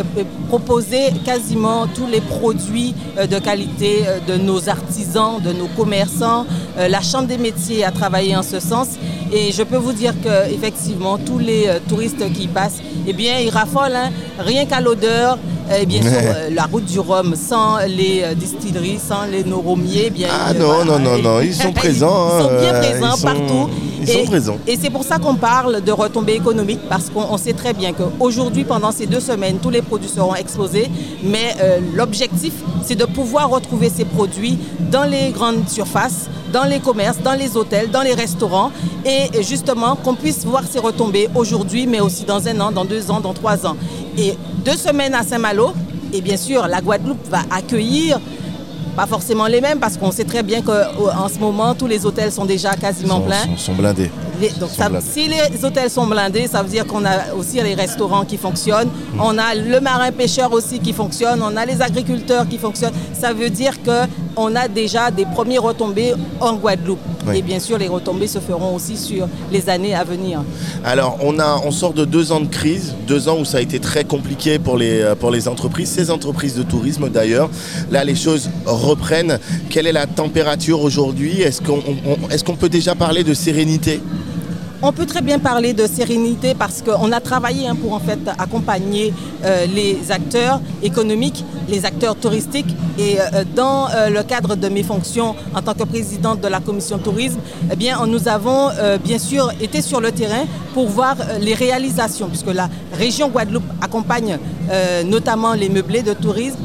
[0.49, 6.47] proposer quasiment tous les produits euh, de qualité euh, de nos artisans, de nos commerçants.
[6.79, 8.89] Euh, la Chambre des métiers a travaillé en ce sens
[9.33, 13.95] et je peux vous dire qu'effectivement, tous les touristes qui passent, eh bien, ils raffolent,
[13.95, 14.11] hein.
[14.41, 15.39] rien qu'à l'odeur,
[15.79, 16.11] et bien sûr,
[16.53, 20.29] la route du Rhum, sans les distilleries, sans les neuromiers, eh bien.
[20.31, 22.39] Ah non, non, non, non, ils sont présents.
[22.39, 23.71] ils sont bien présents partout.
[24.01, 24.59] Ils sont présents.
[24.67, 28.65] Et c'est pour ça qu'on parle de retombées économiques, parce qu'on sait très bien qu'aujourd'hui,
[28.65, 30.91] pendant ces deux semaines, tous les produits seront exposés.
[31.23, 32.53] Mais euh, l'objectif,
[32.83, 34.59] c'est de pouvoir retrouver ces produits
[34.91, 38.73] dans les grandes surfaces, dans les commerces, dans les hôtels, dans les restaurants.
[39.05, 43.11] Et justement, qu'on puisse voir ces retombées aujourd'hui, mais aussi dans un an, dans deux
[43.11, 43.77] ans, dans trois ans.
[44.19, 45.73] Et deux semaines à Saint-Malo,
[46.13, 48.21] et bien sûr, la Guadeloupe va accueillir
[48.97, 52.33] pas forcément les mêmes parce qu'on sait très bien qu'en ce moment, tous les hôtels
[52.33, 53.57] sont déjà quasiment pleins.
[53.57, 54.11] Sont, blindés.
[54.59, 58.37] Donc si les hôtels sont blindés, ça veut dire qu'on a aussi les restaurants qui
[58.37, 59.21] fonctionnent, mm.
[59.21, 62.95] on a le marin pêcheur aussi qui fonctionne, on a les agriculteurs qui fonctionnent.
[63.13, 66.99] Ça veut dire qu'on a déjà des premiers retombées en Guadeloupe.
[67.35, 70.43] Et bien sûr, les retombées se feront aussi sur les années à venir.
[70.85, 73.61] Alors, on, a, on sort de deux ans de crise, deux ans où ça a
[73.61, 77.51] été très compliqué pour les, euh, pour les entreprises, ces entreprises de tourisme d'ailleurs.
[77.91, 79.39] Là, les choses reprennent.
[79.69, 81.43] Quelle est la température aujourd'hui?
[81.43, 81.81] Est-ce qu'on
[82.31, 84.01] est qu'on peut déjà parler de sérénité?
[84.83, 88.19] On peut très bien parler de sérénité parce qu'on a travaillé hein, pour en fait
[88.39, 89.13] accompagner
[89.45, 92.75] euh, les acteurs économiques, les acteurs touristiques.
[92.99, 96.61] Et euh, dans euh, le cadre de mes fonctions en tant que présidente de la
[96.61, 97.41] commission tourisme,
[97.71, 98.71] eh bien, nous avons
[99.05, 104.39] bien sûr été sur le terrain pour voir les réalisations, puisque la région Guadeloupe accompagne
[105.07, 106.59] notamment les meublés de tourisme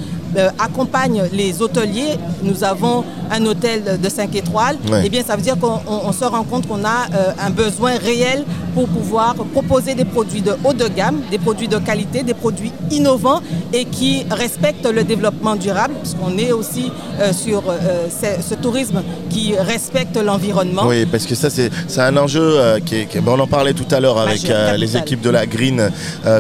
[0.60, 2.18] accompagne les hôteliers.
[2.44, 4.78] Nous avons un hôtel de 5 étoiles.
[5.04, 8.44] Eh bien, ça veut dire qu'on se rend compte qu'on a euh, un besoin réel
[8.74, 12.74] pour pouvoir proposer des produits de haut de gamme, des produits de qualité, des produits
[12.92, 17.64] innovants et qui respectent le développement durable, puisqu'on est aussi euh, sur
[18.10, 20.84] ce, tourisme qui respecte l'environnement.
[20.88, 24.44] Oui, parce que ça, c'est un enjeu qui, on en parlait tout à l'heure avec
[24.78, 25.90] les équipes de la Green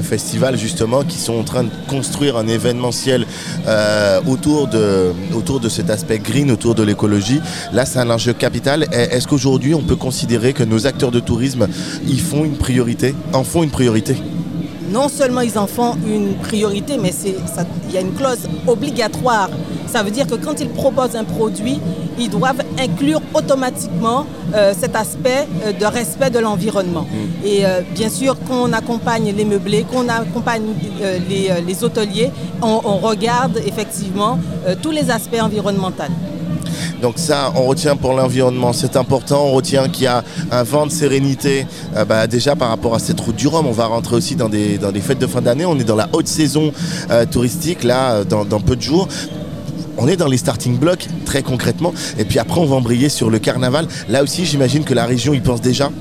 [0.02, 3.26] Festival, justement, qui sont en train de construire un événementiel
[3.86, 4.68] euh, autour,
[5.60, 7.40] de, cet aspect green, autour de l'écologie.
[7.74, 8.88] Là, c'est un enjeu capital.
[8.92, 11.68] Est-ce qu'aujourd'hui, on peut considérer que nos acteurs de tourisme
[12.08, 12.20] y
[13.34, 14.16] en font une priorité?
[14.92, 17.12] Non seulement ils en font une priorité, mais
[17.88, 19.50] il y a une clause obligatoire.
[19.92, 21.80] Ça veut dire que quand ils proposent un produit,
[22.20, 27.04] ils doivent inclure automatiquement euh, cet aspect euh, de respect de l'environnement.
[27.04, 27.46] Mm.
[27.46, 30.64] Et euh, bien sûr, quand on accompagne les meublés, qu'on accompagne
[31.30, 34.40] les, hôteliers, on, on, regarde effectivement
[34.82, 36.04] tous les aspects environnementaux.
[37.02, 39.46] Donc ça, on retient pour l'environnement, c'est important.
[39.46, 41.68] On retient qu'il y a un vent de sérénité.
[42.08, 44.78] Bah, déjà par rapport à cette route du Rhum, on va rentrer aussi dans des,
[44.78, 45.66] dans des fêtes de fin d'année.
[45.66, 46.72] On est dans la haute saison
[47.32, 49.08] touristique, là, dans, dans peu de jours
[49.98, 53.30] on est dans les starting blocks très concrètement et puis après on va embrayer sur
[53.30, 53.88] le carnaval.
[54.10, 55.92] Là aussi j'imagine que la région y pense déjà.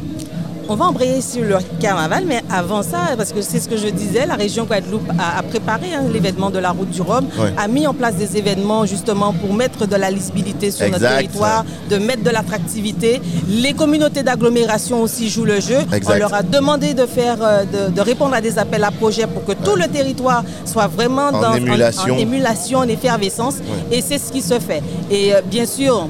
[0.69, 3.89] On va embrayer sur le carnaval, mais avant ça, parce que c'est ce que je
[3.89, 7.87] disais, la région Guadeloupe a, préparé hein, l'événement de la route du Rhum, a mis
[7.87, 12.23] en place des événements justement pour mettre de la lisibilité sur notre territoire, de mettre
[12.23, 13.21] de l'attractivité.
[13.49, 15.79] Les communautés d'agglomération aussi jouent le jeu.
[16.07, 19.45] On leur a demandé de faire, euh, de, répondre à des appels à projets pour
[19.45, 22.15] que tout le territoire soit vraiment en dans émulation.
[22.15, 23.57] En, émulation, en effervescence.
[23.91, 24.83] Et c'est ce qui se fait.
[25.11, 26.09] Et euh, bien sûr,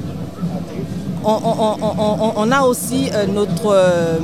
[1.25, 3.73] on, a aussi euh, notre...
[3.73, 4.19] Euh,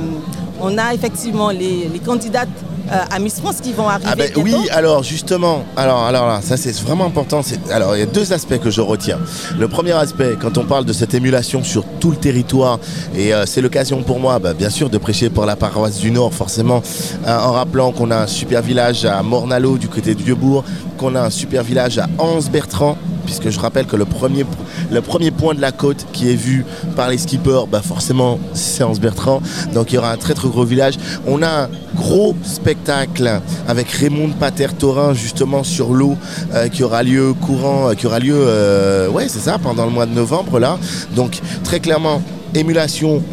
[0.63, 2.47] on a effectivement les, candidates
[2.91, 4.09] euh, à Miss France qui vont arriver.
[4.11, 7.41] Ah ben oui, alors justement, alors, alors là, ça c'est vraiment important.
[7.71, 9.17] Alors il y a deux aspects que je retiens.
[9.57, 12.79] Le premier aspect, quand on parle de cette émulation sur tout le territoire,
[13.15, 16.33] et c'est l'occasion pour moi, bah, bien sûr, de prêcher pour la paroisse du Nord,
[16.33, 16.83] forcément,
[17.25, 20.63] en rappelant qu'on a un super village à Mornalo du côté de Vieuxbourg,
[20.99, 24.45] qu'on a un super village à Anse-Bertrand puisque je rappelle que le premier,
[24.91, 28.83] le premier point de la côte qui est vu par les skippers, bah forcément c'est
[28.83, 29.41] Anse Bertrand,
[29.73, 30.95] donc il y aura un très très gros village.
[31.27, 36.15] On a un gros spectacle avec Raymond Pater Torin justement sur l'eau
[36.53, 39.91] euh, qui aura lieu courant, euh, qui aura lieu, euh, ouais c'est ça, pendant le
[39.91, 40.77] mois de novembre là.
[41.15, 42.21] Donc très clairement,
[42.55, 43.23] émulation,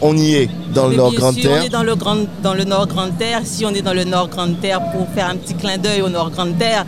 [0.00, 1.58] on y est dans le Nord Grande Terre.
[1.60, 3.40] On est dans le, grand, dans le Nord Grande Terre.
[3.44, 6.08] Si on est dans le Nord Grande Terre pour faire un petit clin d'œil au
[6.08, 6.84] Nord Grande Terre,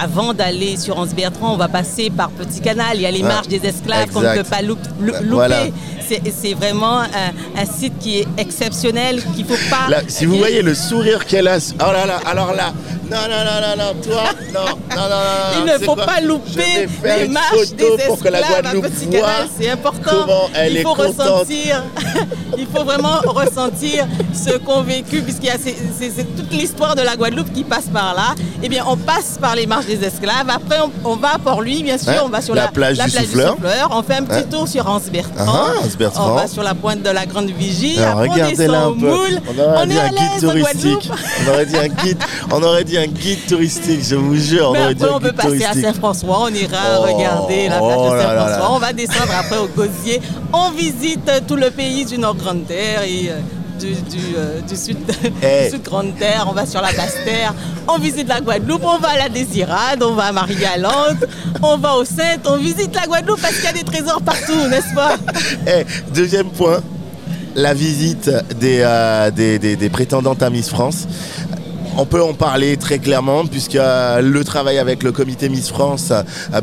[0.00, 2.96] avant d'aller sur Anse Bertrand, on va passer par Petit Canal.
[2.96, 5.72] Il y a les marches des esclaves qu'on ne peut pas louper.
[6.34, 10.00] C'est vraiment un, site qui est exceptionnel, qu'il faut pas.
[10.08, 12.72] si vous voyez le sourire qu'elle a, oh là là, alors là,
[13.10, 15.58] non, non, non, non, non, toi, non, non, non, non.
[15.66, 20.48] Il ne faut pas louper les marches des esclaves à Petit Canal, c'est important.
[20.54, 21.82] elle Il faut ressentir,
[22.58, 27.16] il faut vraiment ressentir ce qu'ont vécu, puisqu'il y a c'est toute l'histoire de la
[27.16, 28.34] Guadeloupe qui passe par là.
[28.62, 30.48] Eh bien, on passe par les marches des esclaves.
[30.48, 32.22] Après, on, va à Port-Louis, bien sûr.
[32.24, 33.56] on va sur la, plage, du, souffleur.
[33.90, 35.34] On fait un petit tour sur Anse Bertrand.
[35.48, 37.96] Ah, on va sur la pointe de la Grande Vigie.
[37.98, 39.12] regardez là un peu.
[39.56, 41.10] On aurait dit un guide touristique.
[41.44, 42.18] On aurait dit un guide.
[42.50, 44.00] On aurait dit un guide touristique.
[44.04, 44.70] Je vous jure.
[44.70, 46.38] On aurait dit on peut passer à Saint-François.
[46.42, 48.72] On ira oh, regarder la plage de oh Saint-François.
[48.72, 50.20] On va descendre après au Gosier.
[50.52, 53.38] On visite tout le pays du Nord-Grande-Terre et euh,
[53.80, 53.94] du,
[54.36, 54.98] euh, sud,
[55.42, 55.70] eh.
[55.70, 57.54] sud Grande Terre, on va sur la Basse Terre,
[57.88, 61.24] on visite la Guadeloupe, on va à la Désirade, on va à Marie-Galante,
[61.62, 64.68] on va au Sainte, on visite la Guadeloupe parce qu'il y a des trésors partout,
[64.68, 65.16] n'est-ce pas?
[65.66, 65.84] Eh,
[66.14, 66.80] Deuxième point,
[67.54, 68.30] la visite
[68.60, 71.06] des, euh, des, des, prétendantes à Miss France.
[71.98, 76.12] On peut en parler très clairement puisque le travail avec le comité Miss France,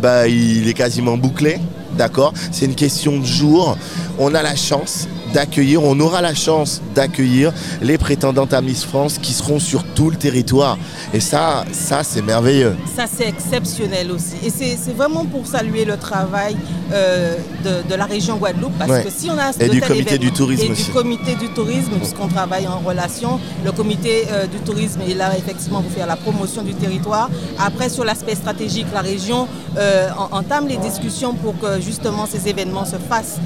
[0.02, 1.60] bah, il est quasiment bouclé.
[1.98, 2.34] D'accord?
[2.52, 3.78] C'est une question de jour.
[4.18, 9.18] On a la chance d'accueillir, on aura la chance d'accueillir les prétendantes à Miss France
[9.18, 10.78] qui seront sur tout le territoire.
[11.14, 12.76] Et ça, ça c'est merveilleux.
[12.96, 14.36] Ça, c'est exceptionnel aussi.
[14.44, 16.56] Et c'est vraiment pour saluer le travail
[16.92, 18.74] euh, de, la région Guadeloupe.
[18.78, 21.92] Parce que si on a et du comité du tourisme et du comité du tourisme,
[21.98, 26.16] puisqu'on travaille en relation, le comité euh, du tourisme est là effectivement pour faire la
[26.16, 27.30] promotion du territoire.
[27.60, 32.86] Après, sur l'aspect stratégique, la région euh, entame les discussions pour que justement ces événements
[32.86, 33.40] se fassent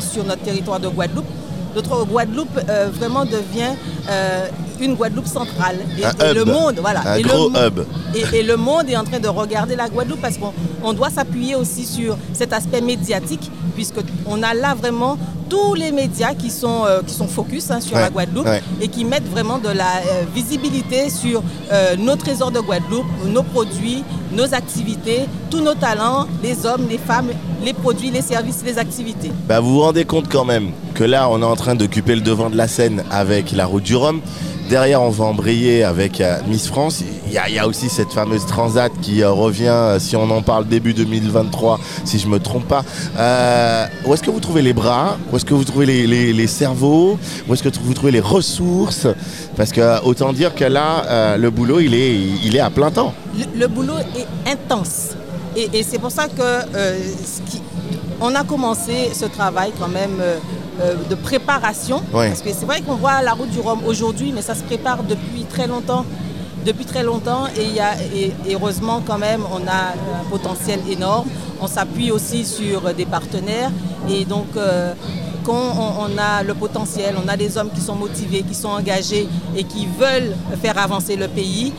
[0.00, 1.29] sur notre territoire de Guadeloupe
[1.74, 3.74] notre Guadeloupe euh, vraiment devient
[4.08, 4.46] euh,
[4.80, 5.76] une Guadeloupe centrale.
[5.98, 7.02] Et, le monde, voilà.
[7.06, 7.80] Un gros hub.
[8.32, 11.84] Et, le monde est en train de regarder la Guadeloupe parce qu'on doit s'appuyer aussi
[11.84, 13.50] sur cet aspect médiatique,
[13.80, 15.16] puisqu'on a là vraiment
[15.48, 18.46] tous les médias qui sont, euh, qui sont focus hein, sur la Guadeloupe
[18.80, 19.92] et qui mettent vraiment de la
[20.34, 21.42] visibilité sur
[21.98, 25.20] nos trésors de Guadeloupe, nos produits, nos activités,
[25.50, 27.30] tous nos talents, les hommes, les femmes,
[27.64, 29.32] les produits, les services, les activités.
[29.48, 32.20] Bah vous vous rendez compte quand même que là, on est en train d'occuper le
[32.20, 34.20] devant de la scène avec la route du Rhum.
[34.68, 37.02] Derrière, on va embrayer avec euh, Miss France.
[37.32, 40.66] Il y, a, aussi cette fameuse Transat qui euh, revient, euh, si on en parle
[40.66, 42.84] début 2023, si je ne me trompe pas.
[44.04, 45.16] où est-ce que vous trouvez les bras?
[45.32, 47.18] Où est-ce que vous trouvez les, cerveaux?
[47.48, 49.06] Où est-ce que vous trouvez les ressources?
[49.56, 53.14] Parce que autant dire que là, le boulot, il est, il est à plein temps.
[53.56, 55.10] Le, boulot est intense.
[55.56, 56.66] Et, c'est pour ça que
[58.20, 60.20] on a commencé ce travail quand même
[60.80, 62.02] euh, de préparation.
[62.12, 65.02] Parce que c'est vrai qu'on voit la route du Rhum aujourd'hui, mais ça se prépare
[65.02, 66.06] depuis très longtemps.
[66.64, 67.94] Depuis très longtemps et, y a,
[68.50, 71.28] heureusement quand même on a un potentiel énorme.
[71.60, 73.70] On s'appuie aussi sur des partenaires
[74.08, 74.92] et donc euh,
[75.44, 79.26] quand on, a le potentiel, on a des hommes qui sont motivés, qui sont engagés
[79.56, 81.72] et qui veulent faire avancer le pays,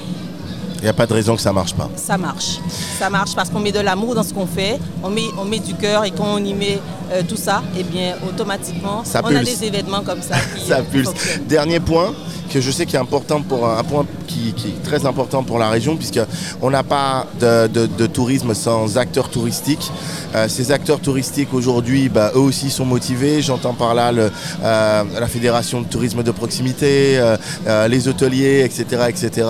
[0.82, 1.88] il n'y a pas de raison que ça marche pas.
[1.96, 2.58] Ça marche.
[2.98, 5.60] Ça marche parce qu'on met de l'amour dans ce qu'on fait, on met, on met
[5.60, 6.80] du cœur et quand on y met
[7.12, 10.38] euh, tout ça, eh bien automatiquement, on a des événements comme ça.
[10.58, 11.12] Qui, ça pulse.
[11.48, 12.16] Dernier point,
[12.52, 15.70] que je sais qui est important pour un point qui, est très important pour la
[15.70, 19.92] région puisqu'on n'a pas de, tourisme sans acteurs touristiques.
[20.36, 23.42] Euh, ces acteurs touristiques aujourd'hui, bah, eux aussi sont motivés.
[23.42, 24.30] J'entends par là euh,
[25.20, 29.48] la fédération de tourisme de proximité, euh, les hôteliers, etc., etc.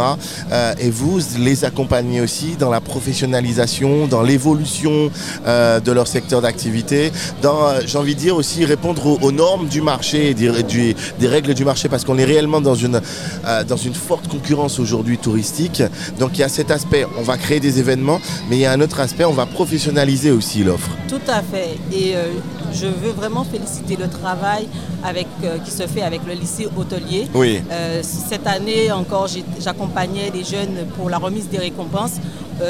[0.80, 5.10] et vous les accompagnez aussi dans la professionnalisation, dans l'évolution
[5.46, 10.34] de leur secteur d'activité, dans, j'ai envie de dire aussi répondre aux, normes du marché,
[10.34, 14.28] des, des règles du marché parce qu'on est réellement dans une euh, dans une forte
[14.28, 15.84] concurrence aujourd'hui touristique.
[16.20, 18.20] Donc il y a cet aspect, on va créer des événements,
[18.50, 20.92] mais il y a un autre aspect, on va professionnaliser aussi l'offre.
[21.08, 21.78] Tout à fait.
[21.92, 22.28] Et euh,
[22.74, 24.68] je veux vraiment féliciter le travail
[25.04, 27.28] avec, euh, qui se fait avec le lycée hôtelier.
[27.34, 27.62] Oui.
[28.02, 29.28] cette année encore,
[29.60, 32.20] j'accompagnais les jeunes pour la remise des récompenses.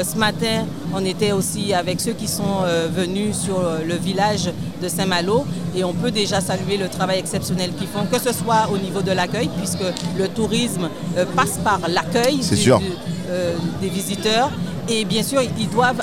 [0.02, 0.64] Ce matin,
[0.94, 2.62] on était aussi avec ceux qui sont
[2.94, 4.50] venus sur le village
[4.82, 5.44] de Saint-Malo
[5.76, 9.00] et on peut déjà saluer le travail exceptionnel qu'ils font, que ce soit au niveau
[9.02, 9.84] de l'accueil, puisque
[10.18, 12.42] le tourisme euh, passe par l'accueil
[13.32, 14.50] euh, des visiteurs
[14.88, 16.02] Et bien sûr, ils doivent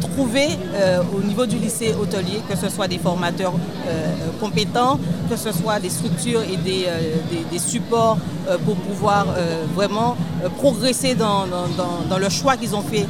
[0.00, 4.98] trouver euh, au niveau du lycée hôtelier, que ce soit des formateurs euh, compétents,
[5.30, 6.86] que ce soit des structures et des,
[7.50, 8.18] des, supports
[8.64, 9.26] pour pouvoir
[9.74, 10.16] vraiment
[10.58, 11.46] progresser dans,
[12.10, 13.06] dans, le choix qu'ils ont fait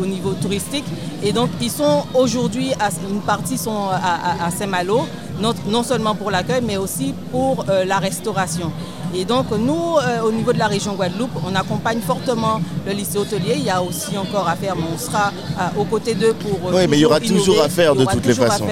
[0.00, 0.84] au niveau touristique.
[1.22, 2.72] Et donc, ils sont aujourd'hui,
[3.10, 5.06] une partie sont à, Saint-Malo,
[5.40, 8.70] non, non, seulement pour l'accueil, mais aussi pour la restauration.
[9.14, 13.18] Et donc nous, euh, au niveau de la région Guadeloupe, on accompagne fortement le lycée
[13.18, 13.54] hôtelier.
[13.56, 16.70] Il y a aussi encore à faire, mais on sera euh, aux côtés d'eux pour...
[16.70, 18.66] Euh, oui, mais il y aura toujours à faire de toutes les façons.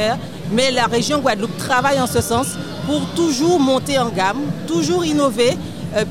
[0.53, 2.47] Mais la région Guadeloupe travaille en ce sens
[2.87, 5.57] pour toujours monter en gamme, toujours innover,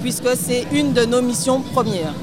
[0.03, 2.13] puisque c'est une de nos missions premières.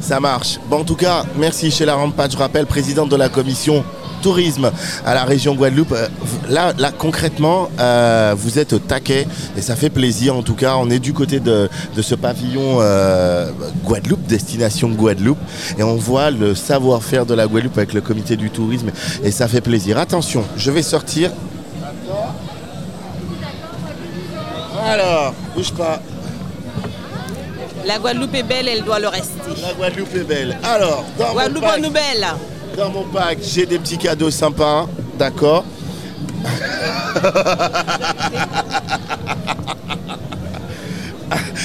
[0.00, 0.58] Ça marche.
[0.68, 3.84] Bon, en tout cas, merci chez la Rampat, je rappelle, présidente de la commission
[4.22, 4.70] tourisme
[5.04, 5.92] à la région Guadeloupe.
[5.92, 6.08] Euh,
[6.48, 10.34] là, là concrètement, euh, vous êtes au taquet et ça fait plaisir.
[10.34, 11.68] En tout cas, on est du côté de,
[12.00, 13.50] ce pavillon euh,
[13.84, 15.38] Guadeloupe, destination Guadeloupe,
[15.78, 18.90] et on voit le savoir-faire de la Guadeloupe avec le comité du tourisme
[19.22, 19.98] et ça fait plaisir.
[19.98, 21.30] Attention, je vais sortir.
[24.84, 26.00] Alors, bouge pas.
[27.84, 29.40] La Guadeloupe est belle, elle doit le rester.
[29.60, 30.56] La Guadeloupe est belle.
[30.62, 32.26] Alors, dans Guadeloupe en nouvelle.
[32.76, 34.86] Dans mon pack, j'ai des petits cadeaux sympas,
[35.18, 35.64] d'accord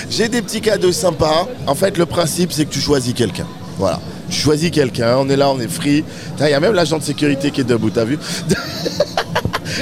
[0.09, 1.47] J'ai des petits cadeaux sympas.
[1.67, 3.45] En fait, le principe, c'est que tu choisis quelqu'un.
[3.77, 3.99] Voilà.
[4.29, 6.03] Tu choisis quelqu'un, on est là, on est free.
[6.39, 8.19] Il y a même l'agent de sécurité qui est debout, t'as vu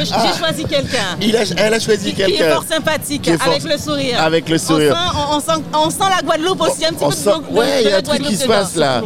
[0.03, 0.33] J'ai ah.
[0.37, 1.17] choisi quelqu'un.
[1.57, 2.35] elle a choisi quelqu'un.
[2.35, 4.21] Qui est fort sympathique, avec le sourire.
[4.21, 4.97] Avec le sourire.
[5.31, 7.97] On sent, on sent, la Guadeloupe aussi, un petit peu de Ouais, il y a
[7.97, 9.01] un truc qui se passe là.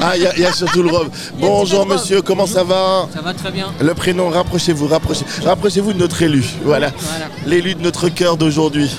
[0.00, 1.08] Ah, il y, a surtout le rhum.
[1.38, 3.72] Bonjour monsieur, comment ça va Ça va très bien.
[3.80, 6.44] Le prénom, rapprochez-vous, rapprochez, rapprochez-vous de notre élu.
[6.64, 6.90] Voilà.
[7.46, 8.90] L'élu de notre cœur d'aujourd'hui.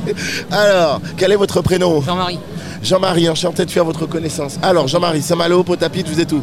[0.50, 2.02] Alors, quel est votre prénom?
[2.02, 2.40] Jean-Marie.
[2.82, 4.58] Jean-Marie, enchanté de faire votre connaissance.
[4.62, 6.42] Alors, Jean-Marie, Saint-Malo, Potapit, vous êtes où?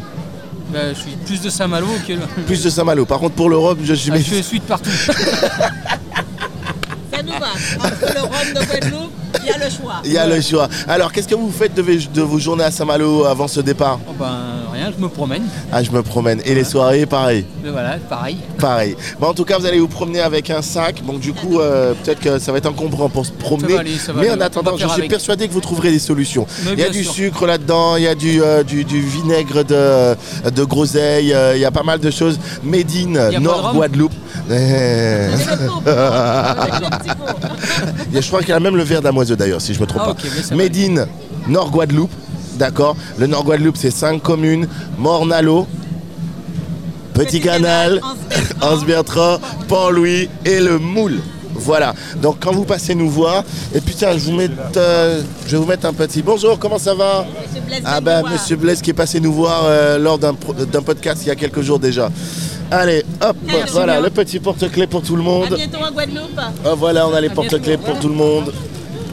[0.72, 2.12] Bah, je suis plus de Saint-Malo que...
[2.46, 3.04] Plus de Saint-Malo.
[3.04, 4.10] Par contre, pour l'Europe, je suis...
[4.12, 4.88] Ah, je suis de partout.
[5.00, 5.12] Ça
[7.22, 7.50] nous va.
[7.78, 8.99] Entre le de Guadeloupe
[9.50, 9.94] y a le choix.
[10.04, 10.68] Il y a le choix.
[10.88, 13.98] Alors, qu'est-ce que vous faites de, vos journées à Saint-Malo avant ce départ?
[14.08, 15.42] Oh ben, Rien, je me promène.
[15.72, 16.40] Ah, je me promène.
[16.44, 17.44] Et les soirées, pareil?
[17.64, 18.38] Voilà, pareil.
[18.58, 18.96] Pareil.
[19.20, 21.04] Bon, en tout cas, vous allez vous promener avec un sac.
[21.04, 23.76] Donc, du coup, euh, peut-être que ça va être encombrant pour se promener.
[24.16, 26.46] Mais en attendant, je suis persuadé que vous trouverez des solutions.
[26.72, 30.14] il y a du sucre là-dedans, il y a du, euh, du, vinaigre de,
[30.50, 32.38] de groseille, euh, il y a pas mal de choses.
[32.62, 34.12] Médine, Nord Guadeloupe.
[38.12, 40.14] je crois qu'il y a même le verre d'amoiselle d'ailleurs, si je me trompe ah,
[40.14, 40.54] pas.
[40.54, 41.06] Médine,
[41.48, 42.12] Nord Guadeloupe,
[42.56, 42.94] d'accord.
[43.18, 44.68] Le Nord Guadeloupe, c'est cinq communes
[44.98, 45.66] Mornalo,
[47.14, 48.00] Petit, Canal,
[48.60, 51.20] Anse-Bertrand, Pont-Louis et le Moule.
[51.54, 51.94] Voilà.
[52.22, 55.56] Donc quand vous passez nous voir, et puis tiens, je vous mets, euh, je vais
[55.56, 56.58] vous mettre un petit bonjour.
[56.58, 57.26] Comment ça va?
[57.84, 61.30] Ah ben Monsieur Blaise qui est passé nous voir euh, lors d'un podcast il y
[61.30, 62.10] a quelques jours déjà.
[62.70, 63.36] Allez, hop,
[63.72, 65.52] voilà le petit porte-clés pour tout le monde.
[65.52, 66.40] À bientôt en Guadeloupe.
[66.64, 68.52] Oh, voilà, on a les porte-clés pour tout le monde.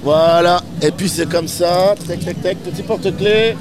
[0.10, 3.58] Voilà, et puis c'est comme ça, tac tac tac, petit porte-clés.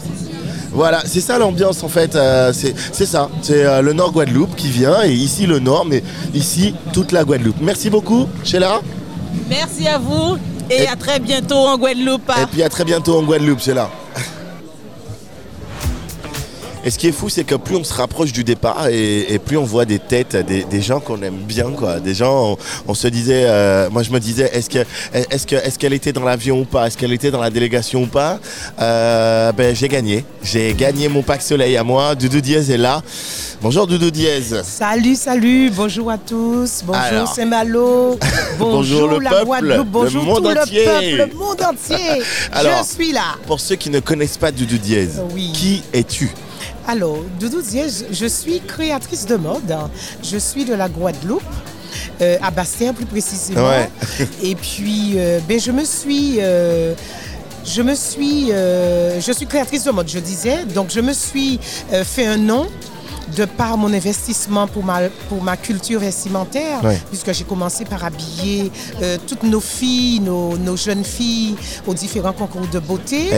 [0.70, 4.68] Voilà, c'est ça l'ambiance en fait, euh, c'est ça, c'est euh, le Nord Guadeloupe qui
[4.68, 7.57] vient, et ici le Nord, mais ici toute la Guadeloupe.
[7.61, 8.80] Merci beaucoup, Sheila.
[9.49, 10.36] Merci à vous,
[10.70, 12.30] et, à très bientôt en Guadeloupe.
[12.40, 13.90] Et puis à très bientôt en Guadeloupe, Sheila.
[16.87, 19.57] Et ce qui est fou, c'est que plus on se rapproche du départ et, plus
[19.57, 21.99] on voit des têtes, des, gens qu'on aime bien, quoi.
[21.99, 22.57] Des gens,
[22.87, 26.12] on, se disait, euh, moi je me disais, est-ce que, est-ce que, est-ce qu'elle était
[26.12, 26.87] dans l'avion ou pas?
[26.87, 28.39] Est-ce qu'elle était dans la délégation ou pas?
[28.80, 32.14] Euh, Ben j'ai gagné, j'ai gagné mon pack soleil à moi.
[32.14, 33.03] Doudou Diaz est là.
[33.61, 34.62] Bonjour Doudou Diaz.
[34.62, 36.84] Salut, salut, bonjour à tous.
[36.84, 38.16] Bonjour Saint-Malo.
[38.61, 39.82] Bonjour, le la peuple.
[39.87, 40.84] Bonjour le monde tout entier.
[40.84, 42.22] le peuple, le monde entier.
[42.55, 43.34] je suis là.
[43.45, 45.20] Pour ceux qui ne connaissent pas Doudou Diaz,
[45.53, 46.30] qui es-tu?
[46.87, 49.74] Alors, Doudou Diège, je suis créatrice de mode.
[50.22, 51.43] Je suis de la Guadeloupe.
[52.20, 53.70] Euh, à Bastien plus précisément.
[54.43, 56.37] Et puis, euh, ben, je me suis...
[56.41, 56.95] Euh,
[57.64, 61.59] je me suis, je suis créatrice de mode, je disais, donc je me suis
[62.05, 62.68] fait un nom
[63.35, 68.70] de par mon investissement pour ma, pour ma culture vestimentaire, puisque j'ai commencé par habiller
[69.03, 71.57] euh, toutes nos filles, nos, nos, jeunes filles
[71.87, 73.31] aux différents concours de beauté,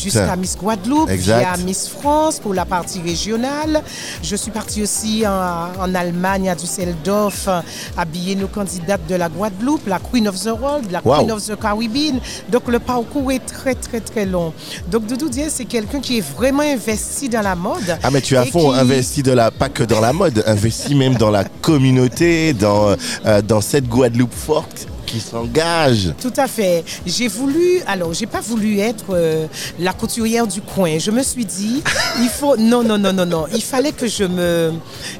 [0.00, 3.82] jusqu'à Miss Guadeloupe, à Miss France pour la partie régionale.
[4.22, 7.48] Je suis partie aussi en, en Allemagne, à Düsseldorf,
[7.96, 11.56] habiller nos candidates de la Guadeloupe, la Queen of the World, la Queen of the
[11.60, 12.18] Caribbean.
[12.50, 14.52] Donc le parcours est très très très long.
[14.90, 17.98] Donc Doudou Diaz, c'est quelqu'un qui est vraiment investi dans la mode.
[18.02, 21.30] Ah mais tu as fond investi de pas que dans la mode, investi même dans
[21.30, 26.12] la communauté, dans, euh, dans cette Guadeloupe forte qui s'engage.
[26.20, 26.84] Tout à fait.
[27.06, 29.46] J'ai voulu, alors j'ai pas voulu être euh,
[29.78, 30.98] la couturière du coin.
[30.98, 31.82] Je me suis dit,
[32.20, 33.46] il faut, non, non, non, non, non.
[33.54, 34.72] Il fallait que je me,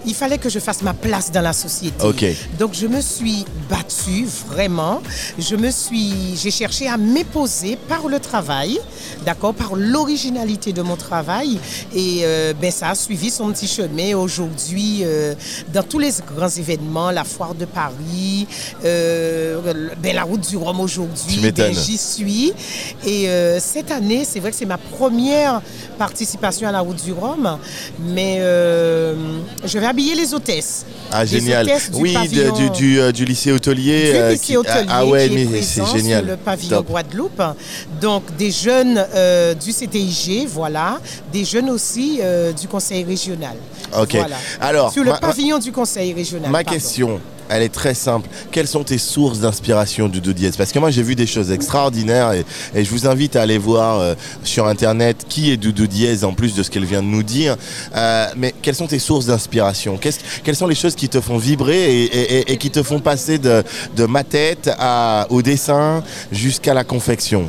[0.04, 2.04] il fallait que je fasse ma place dans la société.
[2.04, 2.24] Ok.
[2.58, 5.02] Donc je me suis battue vraiment.
[5.38, 8.78] Je me suis, j'ai cherché à m'époser par le travail,
[9.24, 11.58] d'accord, par l'originalité de mon travail.
[11.94, 15.34] Et euh, ben ça a suivi son petit chemin aujourd'hui euh,
[15.72, 18.46] dans tous les grands événements, la foire de Paris,
[20.02, 21.50] ben, la route du Rhum aujourd'hui.
[21.50, 22.52] Ben, j'y suis.
[23.06, 25.60] Et cette année, c'est vrai que c'est ma première
[25.98, 27.58] participation à la route du Rhum,
[28.00, 30.84] mais je vais habiller les hôtesses.
[31.12, 31.70] Ah, génial.
[31.94, 34.12] oui, du, du, lycée hôtelier.
[34.12, 35.28] Du lycée qui, hôtelier ah, ouais,
[35.62, 36.24] c'est génial.
[36.24, 37.42] Sur le pavillon Guadeloupe.
[38.00, 39.04] Donc, des jeunes
[39.62, 40.98] du CTIG, voilà.
[41.32, 42.20] Des jeunes aussi
[42.58, 43.56] du conseil régional.
[43.98, 44.16] Ok.
[44.60, 46.50] Alors, sur le pavillon du conseil régional.
[46.50, 48.28] Ma question elle est très simple.
[48.50, 52.32] Quelles sont tes sources d'inspiration du Diez Parce que moi j'ai vu des choses extraordinaires
[52.32, 52.44] et,
[52.84, 56.54] je vous invite à aller voir euh, sur internet qui est Doudou Diez en plus
[56.54, 57.56] de ce qu'elle vient de nous dire.
[57.94, 59.98] Euh, mais quelles sont tes sources d'inspiration?
[59.98, 63.62] Quelles sont les choses qui te font vibrer et, qui te font passer de,
[64.06, 64.70] ma tête
[65.30, 67.48] au dessin jusqu'à la confection?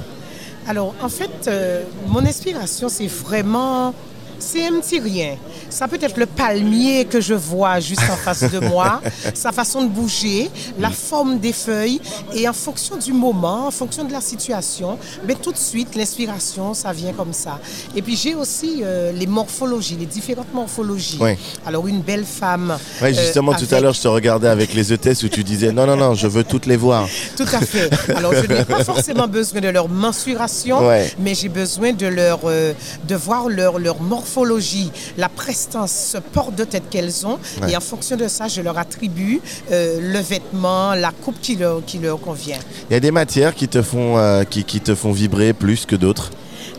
[0.68, 3.94] Alors en fait, euh, mon inspiration c'est vraiment
[4.40, 5.36] c'est un petit rien.
[5.70, 9.02] Ça peut être le palmier que je vois juste en face de moi,
[9.34, 12.00] sa façon de bouger, la forme des feuilles.
[12.34, 15.96] Et en fonction du moment, en fonction de la situation, mais ben, tout de suite,
[15.96, 17.60] l'inspiration, ça vient comme ça.
[17.96, 21.20] Et puis j'ai aussi euh, les morphologies, les différentes morphologies.
[21.66, 22.78] Alors une belle femme.
[23.02, 25.72] Oui, justement, euh, tout à l'heure, je te regardais avec les ETS où tu disais
[25.72, 27.08] non, non, non, je veux toutes les voir.
[27.38, 27.90] Tout à fait.
[28.16, 30.80] Alors je n'ai pas forcément besoin de leur mensuration,
[31.20, 32.74] mais j'ai besoin de, leur, euh,
[33.08, 37.40] de voir leur, leur morphologie morphologie, la prestance, ce port de tête qu'elles ont.
[37.70, 39.40] Et en fonction de ça, je leur attribue
[39.72, 42.58] euh, le vêtement, la coupe qui leur, qui leur convient.
[42.90, 45.86] Il y a des matières qui te font, euh, qui, qui te font vibrer plus
[45.86, 46.32] que d'autres?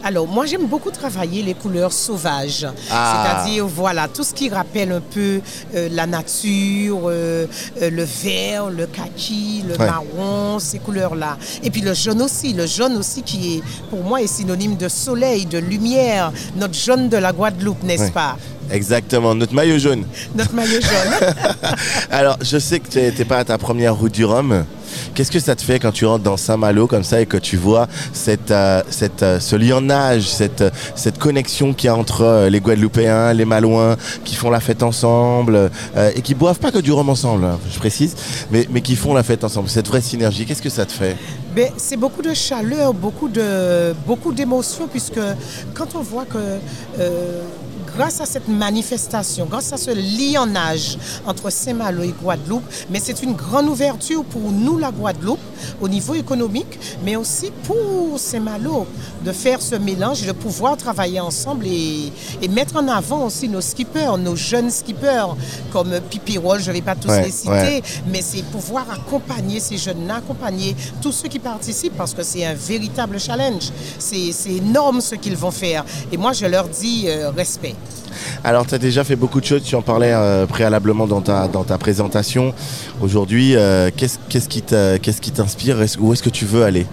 [0.04, 2.66] Alors, moi, j'aime beaucoup travailler les couleurs sauvages.
[2.90, 3.44] Ah.
[3.44, 5.40] C'est-à-dire, voilà, tout ce qui rappelle un peu
[5.74, 7.46] euh, la nature, euh,
[7.82, 11.36] euh, le vert, le kaki, le marron, ces couleurs-là.
[11.62, 12.52] Et puis le jaune aussi.
[12.52, 16.32] Le jaune aussi qui est, pour moi, est synonyme de soleil, de lumière.
[16.56, 18.36] Notre jaune de la Guadeloupe, n'est-ce pas?
[18.70, 20.04] Exactement, notre maillot jaune.
[20.34, 21.34] Notre maillot jaune.
[22.10, 24.64] Alors, je sais que tu n'étais pas à ta première route du Rhum.
[25.14, 27.56] Qu'est-ce que ça te fait quand tu rentres dans Saint-Malo comme ça et que tu
[27.56, 32.48] vois cette, euh, cette, euh, ce lionnage, cette, euh, cette connexion qu'il y a entre
[32.48, 35.70] les Guadeloupéens, les Malouins, qui font la fête ensemble
[36.14, 38.14] et qui boivent pas que du rhum ensemble, hein, je précise,
[38.50, 39.68] mais, mais qui font la fête ensemble.
[39.68, 41.16] Cette vraie synergie, qu'est-ce que ça te fait?
[41.54, 45.20] Ben, C'est beaucoup de chaleur, beaucoup d'émotions, beaucoup puisque
[45.74, 46.38] quand on voit que
[47.98, 50.96] grâce à cette manifestation, grâce à ce lionnage
[51.26, 55.40] entre Saint-Malo et Guadeloupe, mais c'est une grande ouverture pour nous, la Guadeloupe,
[55.80, 58.86] au niveau économique, mais aussi pour Saint-Malo,
[59.24, 62.12] de faire ce mélange, de pouvoir travailler ensemble et,
[62.48, 65.34] mettre en avant aussi nos skippers, nos jeunes skippers,
[65.72, 69.76] comme Pipi Roll, je ne vais pas tous les citer, mais c'est pouvoir accompagner ces
[69.76, 73.70] jeunes-là, accompagner tous ceux qui participent, parce que c'est un véritable challenge.
[73.98, 75.84] C'est énorme ce qu'ils vont faire.
[76.12, 77.74] Et moi, je leur dis euh, respect.
[78.44, 81.78] Alors, tu as déjà fait beaucoup de choses, tu en parlais euh, préalablement dans ta,
[81.78, 82.54] présentation.
[83.00, 84.62] Aujourd'hui, euh, qu'est-ce qui
[85.32, 85.78] t'inspire?
[85.98, 86.86] Où est-ce que tu veux aller?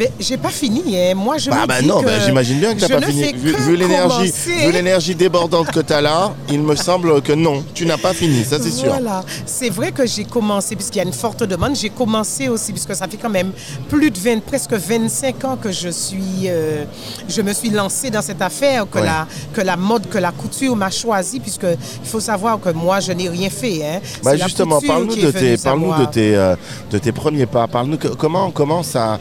[0.00, 0.96] Ben, j'ai pas fini.
[0.96, 1.14] Hein.
[1.14, 3.34] Moi, je bah, bah non, bah, j'imagine bien que tu n'as pas fini.
[3.34, 7.84] Vu, l'énergie, vu l'énergie débordante que tu as là, il me semble que non, tu
[7.84, 8.88] n'as pas fini, ça c'est sûr.
[8.88, 12.72] Voilà, c'est vrai que j'ai commencé, puisqu'il y a une forte demande, j'ai commencé aussi,
[12.72, 13.52] puisque ça fait quand même
[13.90, 16.84] plus de 20, presque 25 ans que je suis, euh,
[17.28, 20.74] je me suis lancée dans cette affaire, que, la, que la mode, que la couture
[20.76, 23.84] m'a choisi, puisque il faut savoir que moi, je n'ai rien fait.
[23.84, 24.00] Hein.
[24.22, 26.56] Bah justement, parle-nous de, tes, de, tes, euh,
[26.90, 27.66] de tes premiers pas.
[27.66, 29.20] Parle-nous comment, comment ça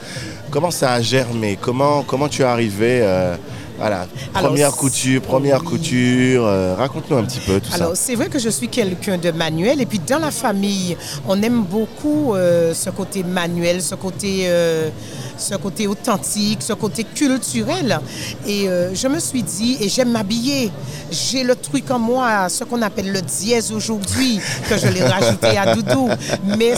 [0.52, 1.60] Comment ça a germé?
[1.62, 3.02] Comment, comment tu es arrivé
[3.80, 7.76] euh, voilà, première couture, première couture, euh, raconte-nous un petit peu tout ça.
[7.76, 11.42] Alors, c'est vrai que je suis quelqu'un de manuel et puis dans la famille, on
[11.42, 14.48] aime beaucoup euh, ce côté manuel, ce côté
[15.40, 18.00] ce côté authentique, ce côté culturel.
[18.46, 20.72] Et euh, je me suis dit, et j'aime m'habiller.
[21.12, 25.58] J'ai le truc en moi, ce qu'on appelle le dièse aujourd'hui, que je l'ai rajouté
[25.58, 26.10] à Doudou.
[26.58, 26.74] Mais,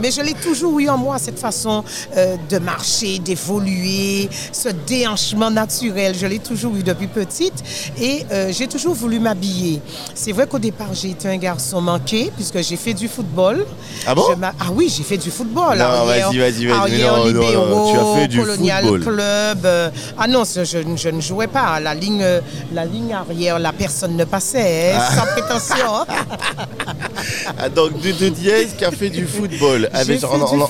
[0.00, 1.82] mais je l'ai toujours eu en moi, cette façon
[2.16, 6.14] euh, de marcher, d'évoluer, ce déhanchement naturel.
[6.14, 7.62] Je l'ai toujours eu depuis petite.
[8.00, 9.80] Et euh, j'ai toujours voulu m'habiller.
[10.14, 13.64] C'est vrai qu'au départ, j'ai été un garçon manqué, puisque j'ai fait du football.
[14.06, 14.22] Ah bon?
[14.42, 15.78] Ah oui, j'ai fait du football.
[15.78, 19.64] Non, vas-y, vas-y, vas-y du Colonial Club.
[19.64, 21.80] Euh, ah non, je, ne jouais pas.
[21.80, 22.26] La ligne,
[22.72, 25.14] la ligne arrière, la personne ne passait, hein, ah.
[25.14, 26.06] sans prétention.
[27.58, 29.88] Ah, donc Doudou Diaz qui a fait du football.
[29.92, 30.02] Ah,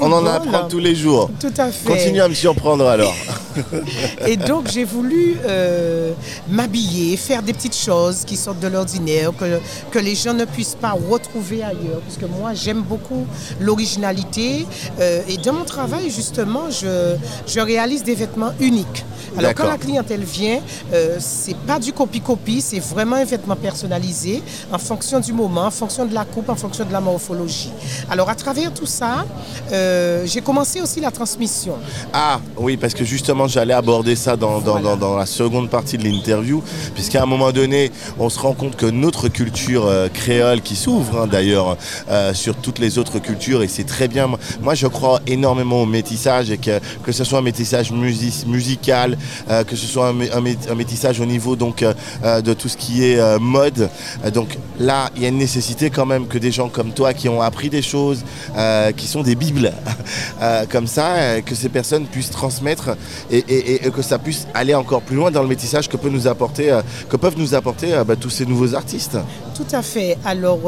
[0.00, 1.30] on, en apprend tous les jours.
[1.40, 1.88] Tout à fait.
[1.88, 3.14] Continue à me surprendre alors.
[4.26, 6.12] Et donc j'ai voulu euh,
[6.48, 9.60] m'habiller, faire des petites choses qui sortent de l'ordinaire, que,
[9.90, 12.00] que les gens ne puissent pas retrouver ailleurs.
[12.06, 13.26] Parce que moi j'aime beaucoup
[13.60, 14.66] l'originalité.
[15.00, 17.16] Euh, et dans mon travail justement, je,
[17.46, 19.04] je réalise des vêtements uniques.
[19.38, 20.60] Alors quand la clientèle vient,
[20.92, 25.70] euh, c'est pas du copie-copie, c'est vraiment un vêtement personnalisé en fonction du moment, en
[25.70, 27.72] fonction de la coupe, en fonction de la morphologie.
[28.08, 29.26] Alors à travers tout ça,
[29.72, 31.74] euh, j'ai commencé aussi la transmission.
[32.12, 36.62] Ah oui, parce que justement j'allais aborder ça dans, dans, la seconde partie de l'interview,
[36.94, 37.90] puisqu'à un moment donné,
[38.20, 41.76] on se rend compte que notre culture euh, créole qui s'ouvre hein, d'ailleurs
[42.08, 44.30] euh, sur toutes les autres cultures, et c'est très bien.
[44.60, 49.18] Moi je crois énormément au métissage, et que, que ce soit un métissage musical,
[49.66, 51.84] que ce soit un, métissage au niveau donc,
[52.22, 53.90] de tout ce qui est mode.
[54.32, 57.28] donc là, il y a une nécessité quand même que des gens comme toi qui
[57.28, 58.24] ont appris des choses,
[58.56, 59.72] euh, qui sont des bibles,
[60.42, 62.96] euh, comme ça, euh, que ces personnes puissent transmettre
[63.30, 66.78] et, que ça puisse aller encore plus loin dans le métissage que, peut nous apporter,
[67.08, 69.18] que peuvent nous apporter bah, tous ces nouveaux artistes.
[69.54, 70.16] Tout à fait.
[70.24, 70.60] Alors,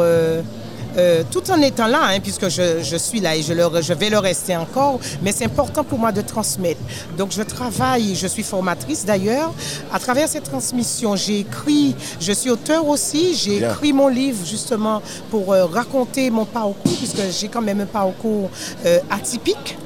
[0.96, 4.18] euh, tout en étant là, hein, puisque je, suis là et je, je vais le
[4.18, 6.80] rester encore, mais c'est important pour moi de transmettre.
[7.18, 9.52] Donc je travaille, je suis formatrice d'ailleurs.
[9.92, 15.02] À travers cette transmission, j'ai écrit, je suis auteur aussi, j'ai écrit mon livre justement
[15.30, 18.50] pour euh, raconter mon parcours, puisque j'ai quand même un parcours
[18.86, 19.76] euh, atypique.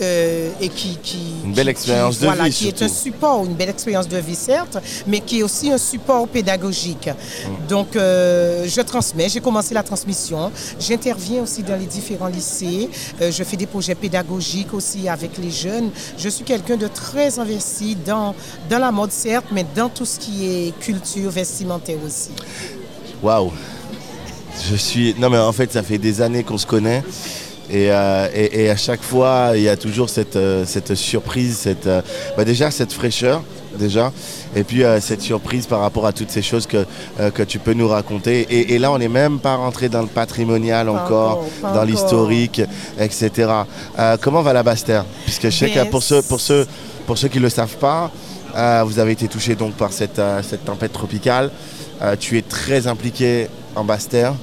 [0.00, 0.98] et qui,
[1.44, 2.50] Une belle expérience de vie.
[2.50, 5.78] Qui est un support, une belle expérience de vie certes, mais qui est aussi un
[5.78, 7.08] support pédagogique.
[7.08, 7.66] Mm.
[7.68, 10.50] Donc je transmets, j'ai commencé la transmission.
[10.78, 12.88] J'interviens aussi dans les différents lycées.
[13.20, 15.90] Euh, je fais des projets pédagogiques aussi avec les jeunes.
[16.18, 18.34] Je suis quelqu'un de très investi dans,
[18.68, 22.30] dans la mode, certes, mais dans tout ce qui est culture vestimentaire aussi.
[23.22, 23.52] Waouh!
[24.70, 25.14] Je suis.
[25.18, 27.02] Non, mais en fait, ça fait des années qu'on se connaît.
[27.68, 31.88] Et, euh, à chaque fois, il y a toujours cette, euh, cette surprise, cette,
[32.36, 33.42] bah, déjà cette fraîcheur
[33.76, 34.12] déjà.
[34.54, 36.84] Et puis euh, cette surprise par rapport à toutes ces choses que,
[37.20, 38.46] euh, que tu peux nous raconter.
[38.72, 42.62] Et, là, on n'est même pas rentré dans le patrimonial encore, dans l'historique,
[42.98, 43.50] etc.
[43.98, 46.66] Euh, comment va la Bastère Puisque je sais que pour ceux, pour ceux,
[47.06, 48.10] pour ceux qui ne le savent pas,
[48.84, 51.50] vous avez été touché donc par cette, cette tempête tropicale.
[52.18, 54.34] tu es très impliqué en Bastère.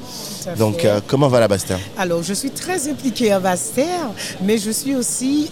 [0.58, 4.12] Donc, comment va la Bastère Alors, je suis très impliquée en Bastère,
[4.42, 5.50] mais je suis aussi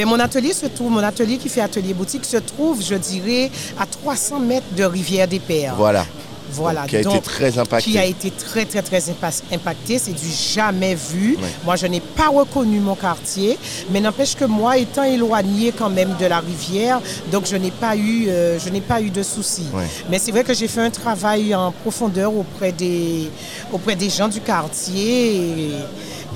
[0.00, 3.50] ben, mon atelier se trouve, mon atelier qui fait atelier boutique se trouve, je dirais,
[3.78, 5.74] à 300 mètres de Rivière des Pères.
[5.76, 6.06] Voilà.
[6.52, 7.90] Voilà, qui a été très impacté.
[7.90, 9.04] Qui a été très, très, très
[9.52, 9.98] impacté.
[9.98, 11.36] C'est du jamais vu.
[11.64, 13.58] Moi, je n'ai pas reconnu mon quartier,
[13.90, 17.94] mais n'empêche que moi, étant éloigné quand même de la rivière, donc je n'ai pas
[17.94, 19.68] eu, euh, je n'ai pas eu de soucis.
[20.10, 23.30] Mais c'est vrai que j'ai fait un travail en profondeur auprès des,
[23.70, 25.36] auprès des gens du quartier.
[25.36, 25.70] Et,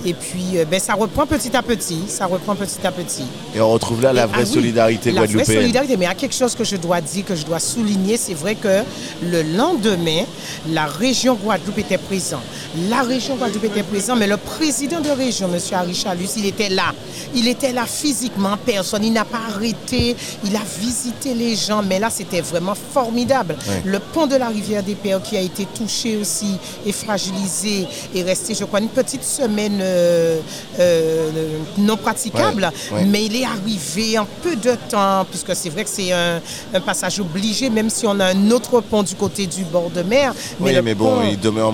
[0.05, 1.99] et puis, euh, ben, ça reprend petit à petit.
[2.09, 3.25] Ça reprend petit à petit.
[3.55, 5.97] Et on retrouve là la vraie ah solidarité La vraie solidarité.
[5.97, 8.17] Mais il y a quelque chose que je dois dire, que je dois souligner.
[8.19, 8.83] C'est vrai que
[9.23, 10.25] le lendemain,
[10.69, 12.43] la région Guadeloupe était présente.
[12.91, 15.59] La région Guadeloupe était présente, mais le président de région, M.
[15.73, 16.93] Harry Chalus, il était là.
[17.35, 19.05] Il était là physiquement, personne.
[19.05, 20.17] Il n'a pas arrêté.
[20.45, 21.83] Il a visité les gens.
[21.83, 23.57] Mais là, c'était vraiment formidable.
[23.85, 28.23] Le pont de la rivière des Pères qui a été touché aussi et fragilisé est
[28.23, 30.41] resté, je crois, une petite semaine euh,
[30.81, 31.31] euh,
[31.79, 32.71] non praticable,
[33.07, 36.41] mais il est arrivé en peu de temps, puisque c'est vrai que c'est un,
[36.85, 40.35] passage obligé, même si on a un autre pont du côté du bord de mer.
[40.61, 41.73] Mais oui, mais bon, il demeure,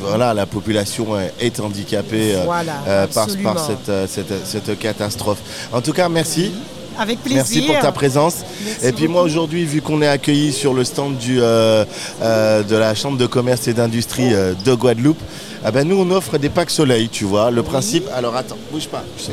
[0.00, 1.08] voilà, la population
[1.38, 5.38] est handicapée euh, par, cette, cette, catastrophe.
[5.72, 6.52] En tout cas, merci.
[6.98, 7.36] Avec plaisir.
[7.36, 8.36] Merci pour ta présence.
[8.82, 13.18] et puis moi aujourd'hui, vu qu'on est accueilli sur le stand du, de la Chambre
[13.18, 15.20] de commerce et d'industrie de Guadeloupe,
[15.62, 17.50] ah ben nous on offre des packs soleil, tu vois.
[17.50, 18.08] Le principe.
[18.14, 19.04] Alors attends, bouge pas.
[19.18, 19.32] Je sais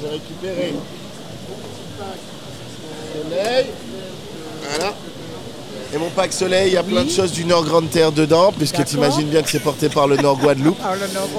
[0.00, 0.74] J'ai récupéré
[3.12, 3.66] soleil.
[5.94, 8.50] Et mon pack soleil, il y a plein de choses du Nord Grande Terre dedans,
[8.56, 10.78] puisque tu imagines bien que c'est porté par le Nord Guadeloupe.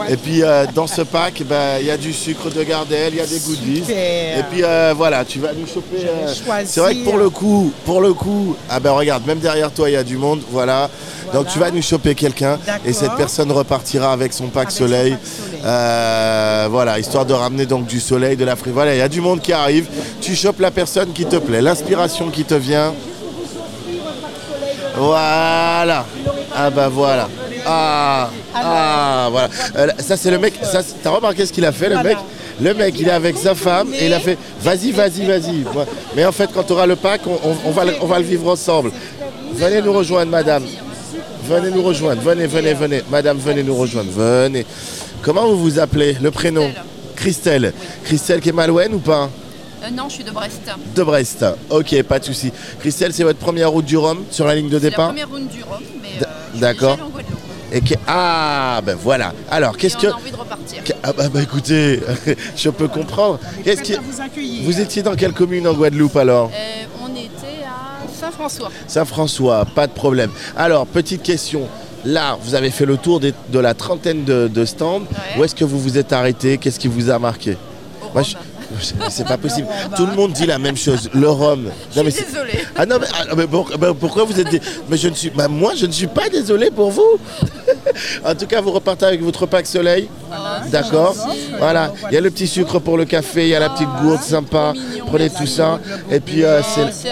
[0.10, 3.18] Et puis euh, dans ce pack, ben, il y a du sucre de Gardel, il
[3.18, 3.84] y a des goodies.
[3.89, 6.06] Et puis euh, voilà, tu vas nous choper.
[6.06, 6.32] Euh,
[6.66, 9.89] c'est vrai que pour le coup, pour le coup, ah ben regarde, même derrière toi,
[9.89, 10.88] il y a du monde, voilà.
[11.34, 15.18] Donc tu vas nous choper quelqu'un et cette personne repartira avec son pack soleil.
[15.64, 18.54] voilà, histoire de ramener donc du soleil, de la.
[18.68, 19.88] Voilà, il y a du monde qui arrive.
[20.22, 22.93] Tu chopes la personne qui te plaît, l'inspiration qui te vient.
[24.95, 26.05] Voilà.
[26.55, 27.29] Ah bah voilà.
[27.65, 29.49] Ah, ah voilà.
[29.77, 30.53] Euh, ça c'est le mec.
[31.01, 32.17] T'as remarqué ce qu'il a fait le mec?
[32.61, 35.63] Le mec il est avec sa femme et il a fait vas-y, vas-y, vas-y.
[36.15, 38.91] Mais en fait quand tu auras le pack, on, va, on va le vivre ensemble.
[39.53, 40.63] Venez nous rejoindre madame.
[41.45, 42.21] venez nous rejoindre.
[42.21, 43.01] Venez, venez, venez.
[43.09, 44.11] Madame, venez nous rejoindre.
[44.11, 44.65] Venez.
[45.21, 46.17] Comment vous vous appelez?
[46.21, 46.69] Le prénom?
[47.15, 47.73] Christelle.
[48.03, 49.29] Christelle qui est malouenne ou pas?
[49.84, 50.61] Euh, non, je suis de Brest.
[50.95, 52.51] De Brest, ok, pas de souci.
[52.79, 55.29] Christelle, c'est votre première route du Rhum sur la ligne de départ C'est la première
[55.29, 56.97] route du Rhum, mais euh, D'accord.
[57.71, 59.34] Et Ah, ben voilà.
[59.49, 60.07] Alors, qu'est-ce que.
[60.07, 60.84] On a envie de repartir.
[61.01, 62.01] Ah, bah, bah, écoutez,
[62.55, 63.39] je peux comprendre.
[63.63, 63.93] Qu'est-ce qui.
[63.93, 64.63] Vous, accueillir.
[64.63, 68.69] vous étiez dans quelle commune en Guadeloupe alors euh, On était à Saint-François.
[68.88, 70.29] Saint-François, pas de problème.
[70.55, 71.67] Alors, petite question.
[72.05, 75.03] Là, vous avez fait le tour de, la trentaine de, stands.
[75.38, 77.57] Où est-ce que vous vous êtes arrêté Qu'est-ce qui vous a marqué?
[79.09, 79.67] C'est pas possible.
[79.95, 81.09] Tout le monde dit la même chose.
[81.13, 81.69] Le rhum.
[81.95, 82.51] je suis désolé.
[82.76, 83.36] Ah non, mais, ah,
[83.78, 84.61] bah, pourquoi vous êtes.
[84.89, 85.30] Mais je ne suis.
[85.30, 87.19] Bah, moi, je ne suis pas désolé pour vous.
[88.26, 90.09] en tout cas, vous repartez avec votre pack soleil.
[90.71, 91.15] D'accord
[91.57, 91.93] Voilà.
[92.09, 94.21] Il y a le petit sucre pour le café, il y a la petite gourde
[94.21, 94.74] sympa.
[95.07, 95.80] Prenez tout ça.
[96.11, 97.09] Et puis, euh, c'est.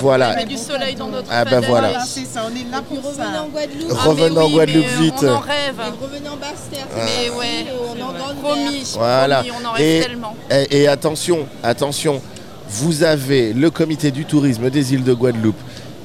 [0.00, 0.36] Voilà.
[0.36, 1.88] met du soleil dans notre Ah ben voilà.
[1.98, 3.92] Revenez en Guadeloupe.
[3.92, 5.14] Revenez en Guadeloupe vite.
[5.22, 5.74] On en rêve.
[6.02, 6.86] Revenez en Basse-Terre.
[6.94, 8.94] Mais ouais, on promis.
[8.96, 9.44] Voilà.
[9.62, 10.36] on en rêve tellement.
[10.70, 12.20] Et attention, attention.
[12.68, 15.60] Vous avez le comité du tourisme des îles de Guadeloupe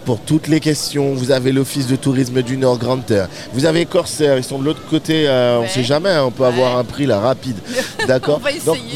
[0.06, 1.14] pour toutes les questions.
[1.14, 3.28] Vous avez l'Office de tourisme du Nord Grande Terre.
[3.54, 5.28] Vous avez Corsair, ils sont de l'autre côté.
[5.28, 7.58] Euh, on ne sait jamais, hein, on peut avoir un prix là rapide.
[8.08, 8.42] D'accord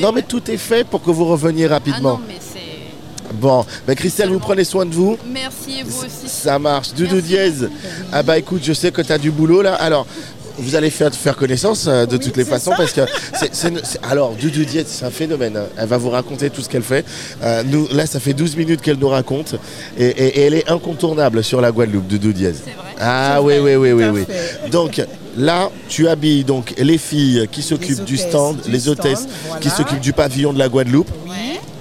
[0.02, 2.20] Non, mais tout est fait pour que vous reveniez rapidement.
[2.26, 5.18] Ah bon, ben Christelle, vous prenez soin de vous.
[5.26, 6.28] Merci et vous aussi.
[6.28, 6.94] Ça marche.
[6.94, 7.52] Doudou Diez.
[8.12, 9.76] Ah bah écoute, je sais que tu as du boulot là.
[9.76, 10.06] Alors,
[10.58, 13.02] vous allez faire, faire connaissance euh, de toutes les façons parce que
[14.04, 15.58] alors Doudou Diet c'est un phénomène.
[15.58, 15.66] Hein.
[15.78, 17.06] Elle va vous raconter tout ce qu'elle fait.
[17.44, 19.56] Euh, nous, là, ça fait 12 minutes qu'elle nous raconte
[19.98, 22.54] et, elle est incontournable sur la Guadeloupe, Doudou Diez.
[23.00, 24.26] Ah oui, oui, oui, oui, oui.
[24.72, 25.02] Donc
[25.38, 29.28] là, tu habilles donc les filles qui s'occupent du stand, les hôtesses
[29.62, 31.10] qui s'occupent du pavillon de la Guadeloupe.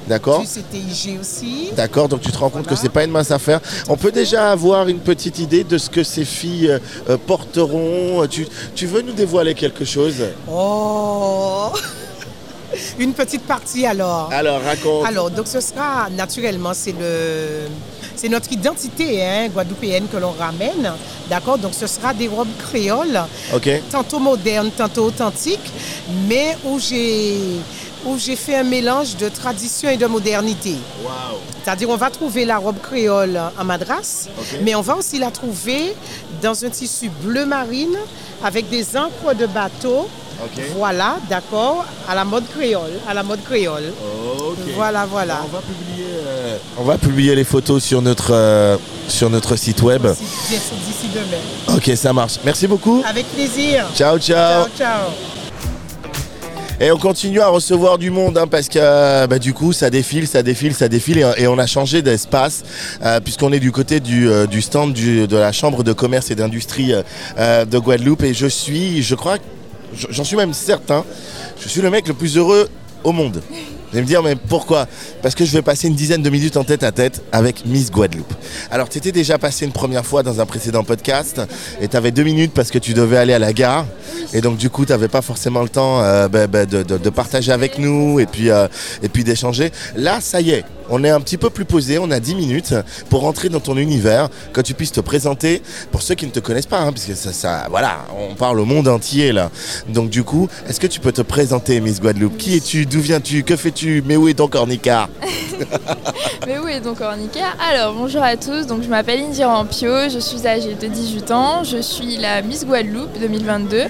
[0.09, 1.71] D'accord CTIG aussi.
[1.77, 3.61] D'accord, donc tu te rends compte que c'est pas une mince affaire.
[3.89, 6.79] On peut déjà avoir une petite idée de ce que ces filles euh,
[7.11, 8.27] euh, porteront.
[8.29, 10.17] Tu, tu, veux nous dévoiler quelque chose?
[10.51, 11.71] Oh
[12.99, 14.31] Une petite partie alors.
[14.33, 15.07] Alors, raconte.
[15.07, 17.69] Alors, donc ce sera naturellement, c'est le.
[18.15, 20.93] C'est notre identité hein, guadeloupéenne que l'on ramène,
[21.29, 23.21] d'accord Donc ce sera des robes créoles,
[23.53, 23.69] Ok.
[23.91, 25.73] tantôt modernes, tantôt authentiques,
[26.29, 27.37] mais où j'ai
[28.07, 30.77] où j'ai fait un mélange de tradition et de modernité.
[31.63, 34.29] C'est-à-dire on va trouver la robe créole en madras,
[34.63, 35.95] mais on va aussi la trouver
[36.43, 37.97] dans un tissu bleu marine
[38.43, 40.09] avec des encres de bateau.
[40.77, 43.93] Voilà, d'accord, à la mode créole, à la mode créole.
[44.75, 45.41] Voilà, voilà.
[45.45, 48.77] On va, publier, euh, on va publier les photos sur notre, euh,
[49.07, 50.05] sur notre site web.
[50.05, 51.77] D'ici demain.
[51.77, 52.39] Ok, ça marche.
[52.45, 53.05] Merci beaucoup.
[53.07, 53.87] Avec plaisir.
[53.95, 54.65] Ciao, ciao.
[54.65, 55.32] Ciao, ciao.
[56.83, 60.27] Et on continue à recevoir du monde hein, parce que bah, du coup ça défile,
[60.27, 62.65] ça défile, ça défile et, on a changé d'espace
[63.05, 66.93] euh, puisqu'on est du côté du, euh, stand de la Chambre de commerce et d'industrie
[67.39, 69.37] euh, de Guadeloupe et je suis, je crois,
[69.95, 71.05] j'en suis même certain,
[71.61, 72.69] je suis le mec le plus heureux
[73.05, 73.41] au monde.
[73.93, 74.87] Vous me dire, mais pourquoi?
[75.21, 77.91] Parce que je vais passer une dizaine de minutes en tête à tête avec Miss
[77.91, 78.33] Guadeloupe.
[78.71, 81.43] Alors, tu étais déjà passé une première fois dans un précédent podcast
[81.81, 83.85] et tu avais deux minutes parce que tu devais aller à la gare.
[84.33, 87.53] Et donc, du coup, tu n'avais pas forcément le temps euh, bah, bah, de, partager
[87.53, 88.69] avec nous euh,
[89.03, 89.71] et puis d'échanger.
[89.95, 92.75] Là, ça y est, on est un petit peu plus posé, on a 10 minutes
[93.09, 96.39] pour rentrer dans ton univers, que tu puisses te présenter pour ceux qui ne te
[96.39, 99.51] connaissent pas, hein, puisque ça, ça, voilà, on parle au monde entier là.
[99.89, 102.37] Donc du coup, est-ce que tu peux te présenter, Miss Guadeloupe?
[102.37, 102.85] Qui es-tu?
[102.85, 103.43] D'où viens-tu?
[103.43, 104.03] Que fais-tu?
[104.07, 105.09] Mais où est ton cornicard
[106.47, 110.19] Mais où est ton cornicard Alors bonjour à tous, donc je m'appelle Indira Ampio, je
[110.19, 113.85] suis âgée de 18 ans, je suis la Miss Guadeloupe 2022.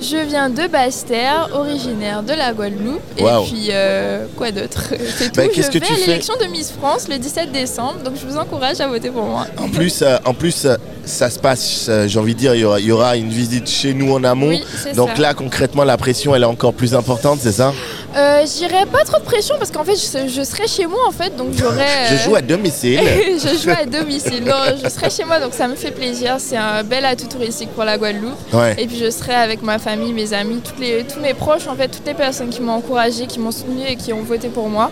[0.00, 3.00] Je viens de Basse-Terre, originaire de la Guadeloupe.
[3.16, 4.92] Et puis, euh, quoi d'autre?
[5.16, 5.52] C'est bah, tout.
[5.54, 8.80] je vais que à l'élection de Miss France le 17 décembre, donc je vous encourage
[8.80, 9.46] à voter pour moi.
[9.56, 12.92] En plus, euh, en plus euh, ça se passe, j'ai envie de dire, il y,
[12.92, 14.58] aura, une visite chez nous en amont.
[14.94, 17.72] donc là, concrètement, la pression, elle est encore plus importante, c'est ça?
[18.16, 21.36] Euh, J'irai pas trop de pression parce qu'en fait je, serai chez moi en fait
[21.36, 21.86] donc j'aurai.
[22.10, 23.00] je joue à domicile.
[23.32, 24.44] je joue à domicile.
[24.44, 26.36] Non, je serai chez moi donc ça me fait plaisir.
[26.38, 28.36] C'est un bel atout touristique pour la Guadeloupe.
[28.78, 31.76] Et puis je serai avec ma famille, mes amis, toutes les, tous mes proches en
[31.76, 34.68] fait, toutes les personnes qui m'ont encouragé, qui m'ont soutenu et qui ont voté pour
[34.68, 34.90] moi.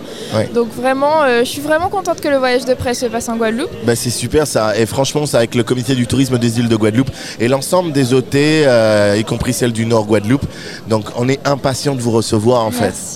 [0.53, 3.37] Donc vraiment, euh, je suis vraiment contente que le voyage de presse se passe en
[3.37, 3.71] Guadeloupe.
[3.85, 4.77] Bah, c'est super ça.
[4.77, 7.11] Et franchement, c'est avec le comité du tourisme des îles de Guadeloupe
[7.41, 10.45] et l'ensemble des OT, euh, y compris celle du Nord Guadeloupe.
[10.89, 13.14] Donc on est impatient de vous recevoir en fait.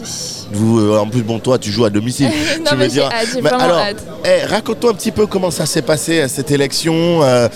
[0.52, 2.30] Vous, euh, en plus, bon, toi, tu joues à domicile.
[2.64, 3.82] non, mais j'ai alors,
[4.24, 7.22] eh, raconte-toi un petit peu comment ça s'est passé à cette élection.
[7.22, 7.48] Euh,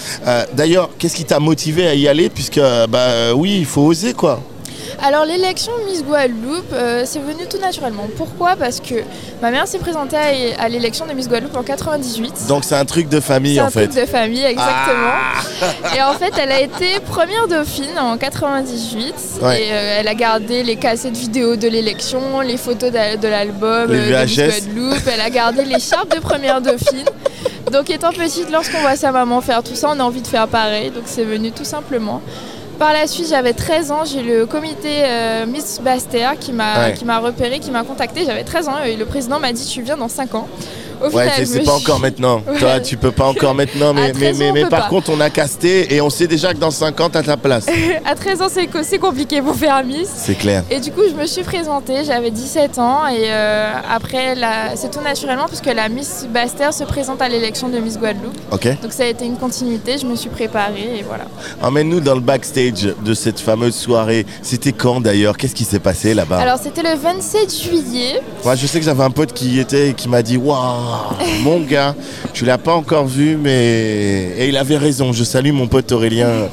[0.55, 2.29] D'ailleurs, qu'est-ce qui t'a motivé à y aller?
[2.29, 4.41] Puisque, bah oui, il faut oser, quoi.
[5.05, 8.07] Alors l'élection Miss Guadeloupe, euh, c'est venu tout naturellement.
[8.17, 8.55] Pourquoi?
[8.55, 8.95] Parce que
[9.43, 12.47] ma mère s'est présentée à, l'élection de Miss Guadeloupe en 98.
[12.47, 13.73] Donc c'est un truc de famille en fait.
[13.73, 15.11] C'est un truc de famille, exactement.
[15.61, 15.97] Ah.
[15.97, 20.63] et en fait, elle a été première dauphine en 98 et euh, elle a gardé
[20.63, 25.09] les cassettes vidéo de l'élection, les photos de, l'album de Miss Guadeloupe.
[25.13, 27.07] Elle a gardé l'écharpe de première dauphine.
[27.73, 30.47] Donc étant petite, lorsqu'on voit sa maman faire tout ça, on a envie de faire
[30.47, 30.91] pareil.
[30.91, 32.23] Donc c'est venu tout simplement.
[32.83, 37.61] Par la suite, j'avais 13 ans, j'ai le comité euh, Miss Baster qui m'a repéré,
[37.61, 38.25] qui m'a contacté.
[38.25, 40.49] J'avais 13 ans et le président m'a dit Tu viens dans 5 ans
[41.13, 42.41] ouais, c'est pas encore maintenant.
[42.59, 46.01] Toi, tu peux pas encore maintenant, mais, mais, mais, par contre, on a casté et
[46.01, 47.67] on sait déjà que dans 5 ans, t'as ta place.
[48.05, 48.49] à 13 ans,
[48.83, 50.09] c'est compliqué pour faire Miss.
[50.15, 50.65] C'est clair.
[50.71, 54.35] Et du coup, je me suis présentée, j'avais 17 ans et euh, après,
[54.77, 58.37] c'est tout naturellement puisque la Miss Baster se présente à l'élection de Miss Guadeloupe.
[58.51, 58.69] Ok.
[58.83, 61.25] Donc ça a été une continuité, je me suis préparée et voilà.
[61.63, 64.27] Emmène-nous dans le backstage de cette fameuse soirée.
[64.43, 65.37] C'était quand d'ailleurs?
[65.37, 66.39] Qu'est-ce qui s'est passé là-bas?
[66.39, 68.23] Alors, c'était le 27 juillet.
[68.45, 70.92] Moi, je sais que j'avais un pote qui y était et qui m'a dit Waouh
[71.43, 71.95] mon gars,
[72.33, 74.35] tu l'as pas encore vu, mais.
[74.39, 75.13] Et il avait raison.
[75.13, 76.49] Je salue mon pote Aurélien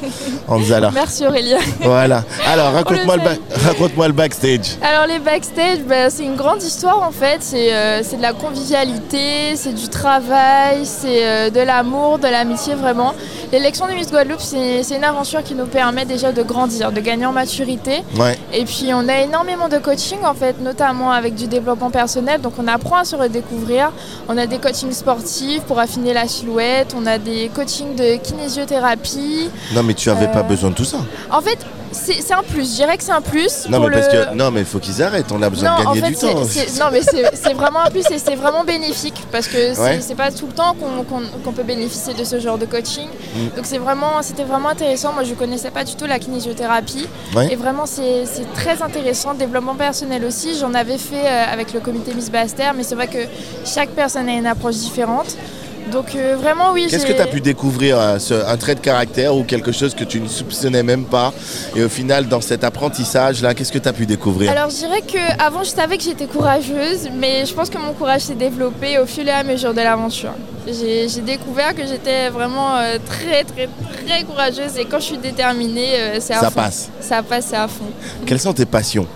[0.50, 0.90] Anzala.
[0.92, 1.58] Merci Aurélien.
[1.80, 2.24] Voilà.
[2.46, 3.22] Alors, raconte-moi le,
[3.64, 4.76] raconte le, backstage.
[4.82, 7.38] Alors, les backstage, bah, c'est une grande histoire en fait.
[7.40, 13.14] C'est euh, de la convivialité, c'est du travail, c'est euh, de l'amour, de l'amitié vraiment.
[13.52, 17.26] L'élection de Miss Guadeloupe, c'est une aventure qui nous permet déjà de grandir, de gagner
[17.26, 18.02] en maturité.
[18.52, 22.40] Et puis, on a énormément de coaching en fait, notamment avec du développement personnel.
[22.40, 23.92] Donc, on apprend à se redécouvrir.
[24.28, 26.94] On a des coachings sportifs pour affiner la silhouette.
[26.96, 29.50] On a des coachings de kinésiothérapie.
[29.74, 30.98] Non, mais tu n'avais pas besoin de tout ça.
[31.30, 31.58] En fait,
[31.92, 32.70] c'est un plus.
[32.70, 33.68] Je dirais que c'est un plus.
[33.68, 35.32] Non, mais parce que non, mais il faut qu'ils arrêtent.
[35.32, 36.34] On a besoin de gagner du temps.
[36.34, 40.46] non, mais c'est vraiment un plus et c'est vraiment bénéfique parce que c'est pas tout
[40.46, 40.74] le temps
[41.44, 43.08] qu'on peut bénéficier de ce genre de coaching.
[43.34, 43.56] Mm.
[43.56, 45.12] Donc c'est vraiment, c'était vraiment intéressant.
[45.12, 47.08] Moi, je connaissais pas du tout la kinésiothérapie
[47.50, 48.24] et vraiment c'est
[48.54, 49.34] très intéressant.
[49.34, 50.58] Développement personnel aussi.
[50.58, 53.18] J'en avais fait euh, avec le comité Miss Baster, mais c'est vrai que
[53.64, 55.36] chaque personne a une approche différente.
[55.92, 56.86] Donc euh, vraiment oui.
[56.88, 60.04] Qu'est-ce que tu as pu découvrir euh, un trait de caractère ou quelque chose que
[60.04, 61.32] tu ne soupçonnais même pas?
[61.74, 64.50] Et au final, dans cet apprentissage-là, qu'est-ce que tu as pu découvrir?
[64.52, 68.22] Alors je dirais qu'avant, je savais que j'étais courageuse, mais je pense que mon courage
[68.22, 70.32] s'est développé au fur et à mesure de l'aventure.
[70.66, 73.68] J'ai découvert que j'étais vraiment euh, très très
[74.06, 76.60] très courageuse et quand je suis déterminée, c'est à Ça fond.
[76.60, 76.88] passe.
[77.00, 77.86] Ça passe, à fond.
[78.26, 79.06] Quelles sont tes passions?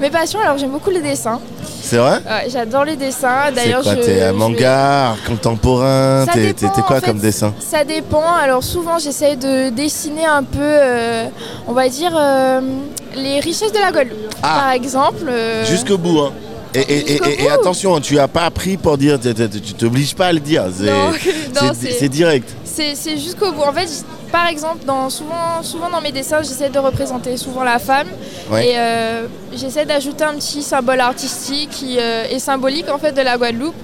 [0.00, 1.40] Mes passions, alors j'aime beaucoup les dessins.
[1.82, 2.14] C'est vrai?
[2.26, 3.52] Ouais, J'adore les dessins.
[3.54, 6.13] D'ailleurs, c'est quoi T'es un manga, contemporain?
[6.32, 8.34] T'es quoi comme dessin Ça dépend.
[8.34, 11.26] Alors souvent, j'essaye de dessiner un peu, euh,
[11.66, 12.60] on va dire, euh,
[13.16, 14.34] les richesses de la Guadeloupe.
[14.42, 14.60] Ah.
[14.60, 15.26] Par exemple.
[15.28, 16.32] Euh, Jusqu'au bout, hein
[16.74, 20.64] et, attention, tu as pas appris pour dire, tu t'obliges pas à le dire.
[21.98, 22.48] C'est direct.
[22.64, 23.62] C'est jusqu'au bout.
[23.62, 23.88] En fait,
[24.34, 28.08] par exemple, dans, souvent, souvent dans mes dessins, j'essaie de représenter souvent la femme
[28.60, 33.22] et euh, j'essaie d'ajouter un petit symbole artistique qui euh, est symbolique en fait de
[33.22, 33.76] la Guadeloupe.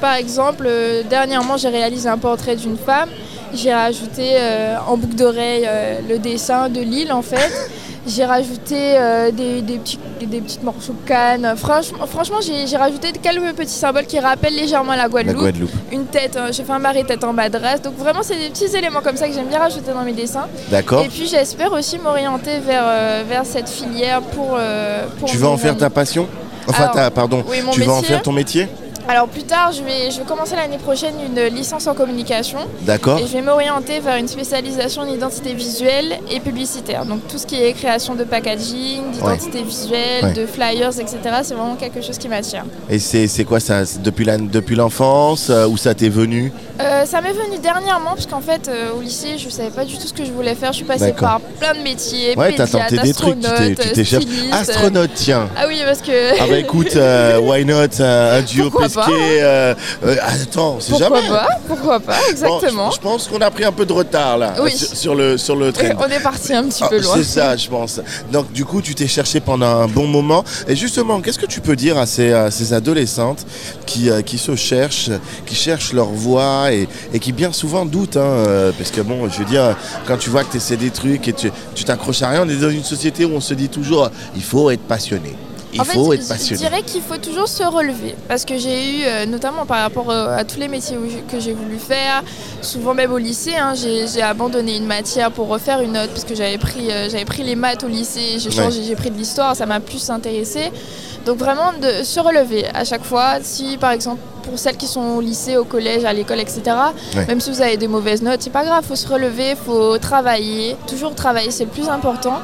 [0.00, 3.08] par exemple, euh, dernièrement, j'ai réalisé un portrait d'une femme.
[3.52, 4.36] J'ai rajouté
[4.86, 5.68] en boucle d'oreille
[6.08, 7.52] le dessin de l'île en fait.
[8.06, 11.54] J'ai rajouté euh, des, petits, des, petites morceaux de canne.
[11.56, 15.70] Franchement, franchement j'ai rajouté quelques petits symboles qui rappellent légèrement la Guadeloupe.
[15.90, 18.76] Une tête, euh, j'ai fait un marais tête en de Donc vraiment, c'est des petits
[18.76, 20.46] éléments comme ça que j'aime bien rajouter dans mes dessins.
[20.70, 21.04] D'accord.
[21.04, 24.58] Et puis j'espère aussi m'orienter vers, euh, vers cette filière pour.
[25.18, 26.28] pour tu veux en faire ta passion?
[26.68, 28.68] Enfin, pardon, tu veux en faire ton métier?
[29.08, 32.58] Alors plus tard, je vais, je vais commencer l'année prochaine une licence en communication.
[32.82, 33.18] D'accord.
[33.18, 37.04] Et je vais m'orienter vers une spécialisation en identité visuelle et publicitaire.
[37.04, 41.18] Donc tout ce qui est création de packaging, d'identité visuelle, de flyers, etc.
[41.42, 42.64] C'est vraiment quelque chose qui m'attire.
[42.90, 46.52] Et c'est quoi ça Depuis l'enfance euh, où ça t'est venu?
[46.80, 49.96] Euh, Ça m'est venu dernièrement parce qu'en fait euh, au lycée je savais pas du
[49.96, 50.72] tout ce que je voulais faire.
[50.72, 52.36] Je suis passée par plein de métiers.
[52.36, 53.38] Ouais, t'as tenté des trucs.
[53.40, 55.48] Tu t'es Astronaute, tiens.
[55.56, 56.40] Ah oui, parce que.
[56.40, 56.94] ah bah écoute,
[57.42, 59.74] why not un duo euh,
[60.04, 61.20] euh, attends, c'est jamais.
[61.20, 62.90] Pourquoi pas Pourquoi pas Exactement.
[62.90, 65.90] je, pense qu'on a pris un peu de retard là sur, le sur le train.
[65.98, 67.16] On est parti un petit peu ah, loin.
[67.16, 68.00] C'est ça, je pense.
[68.32, 70.44] Donc du coup, tu t'es cherché pendant un bon moment.
[70.68, 73.46] Et justement, qu'est-ce que tu peux dire à ces, ces adolescentes
[73.86, 75.10] qui, euh, qui se cherchent,
[75.46, 79.38] qui cherchent leur voie et, et qui bien souvent doutent, hein, parce que bon, je
[79.38, 79.76] veux dire,
[80.06, 82.56] quand tu vois que tu essaies des trucs et tu t'accroches à rien, on est
[82.56, 85.34] dans une société où on se dit toujours, il faut être passionné
[85.76, 86.62] il faut être passionné.
[86.62, 90.10] Je dirais qu'il faut toujours se relever parce que j'ai eu, euh, notamment par rapport
[90.10, 90.96] euh, à tous les métiers
[91.30, 92.22] que j'ai voulu faire,
[92.62, 96.34] souvent même au lycée, hein, j'ai abandonné une matière pour refaire une autre parce que
[96.34, 99.54] j'avais pris, euh, j'avais pris les maths au lycée, j'ai changé, j'ai pris de l'histoire,
[99.56, 100.70] ça m'a plus intéressé.
[101.24, 103.38] Donc vraiment de se relever à chaque fois.
[103.42, 106.62] Si par exemple pour celles qui sont au lycée, au collège, à l'école, etc.
[107.28, 110.76] Même si vous avez des mauvaises notes, c'est pas grave, faut se relever, faut travailler,
[110.86, 112.38] toujours travailler, c'est le plus important.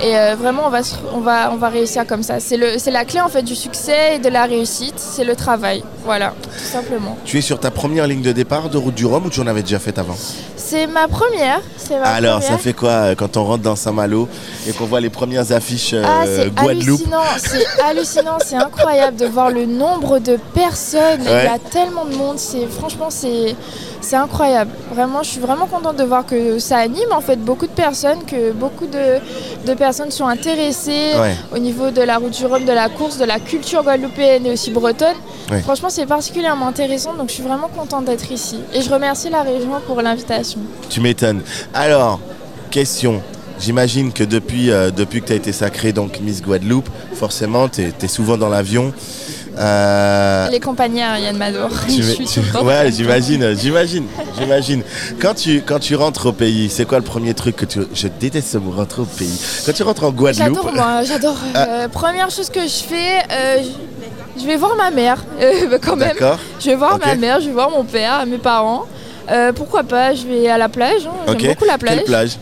[0.00, 0.80] Et vraiment, on va,
[1.12, 2.38] on, va, on va réussir comme ça.
[2.38, 2.56] C'est
[2.90, 5.82] la clé en fait du succès et de la réussite, c'est le travail.
[6.04, 7.18] Voilà, tout simplement.
[7.24, 9.46] Tu es sur ta première ligne de départ de Route du Rhum ou tu en
[9.46, 10.16] avais déjà fait avant?
[10.56, 11.60] C'est ma première.
[12.04, 14.28] Alors, ça fait quoi euh, quand on rentre dans Saint-Malo
[14.68, 17.00] et qu'on voit les premières affiches euh, ah, Guadeloupe?
[17.38, 21.26] C'est hallucinant, c'est incroyable de voir le nombre de personnes.
[21.42, 22.38] Il y a tellement de monde.
[22.38, 23.54] C'est franchement, c'est
[24.00, 24.70] c'est incroyable.
[24.92, 28.24] Vraiment, je suis vraiment contente de voir que ça anime en fait beaucoup de personnes,
[28.26, 31.12] que beaucoup de, personnes sont intéressées
[31.54, 34.52] au niveau de la route du Rhum, de la course, de la culture guadeloupéenne et
[34.52, 35.16] aussi bretonne.
[35.62, 38.60] Franchement, c'est particulièrement intéressant, donc je suis vraiment contente d'être ici.
[38.72, 40.60] Et je remercie la région pour l'invitation.
[40.88, 41.42] Tu m'étonnes.
[41.74, 42.20] Alors,
[42.70, 43.22] question.
[43.60, 47.82] J'imagine que depuis, euh, depuis que tu as été sacrée donc Miss Guadeloupe, forcément, tu
[47.82, 48.92] es, souvent dans l'avion.
[49.58, 51.70] Euh, Les compagnies aériennes m'adorent.
[52.62, 54.06] ouais, j'imagine, j'imagine,
[54.38, 54.82] j'imagine.
[55.20, 57.80] Quand tu, quand tu rentres au pays, c'est quoi le premier truc que tu...
[57.92, 59.40] Je déteste ce mot, rentrer au pays.
[59.66, 60.56] Quand tu rentres en Guadeloupe...
[60.56, 61.36] J'adore, moi, j'adore.
[61.54, 61.66] Ah.
[61.68, 63.62] Euh, première chose que je fais, euh,
[64.40, 65.24] je vais voir ma mère,
[65.70, 66.16] bah, quand même.
[66.60, 68.86] Je vais voir ma mère, je vais voir mon père, mes parents.
[69.56, 71.34] pourquoi pas, je vais à la plage, hein.
[71.38, 71.96] j'aime beaucoup la plage.
[71.96, 72.38] Quelle plage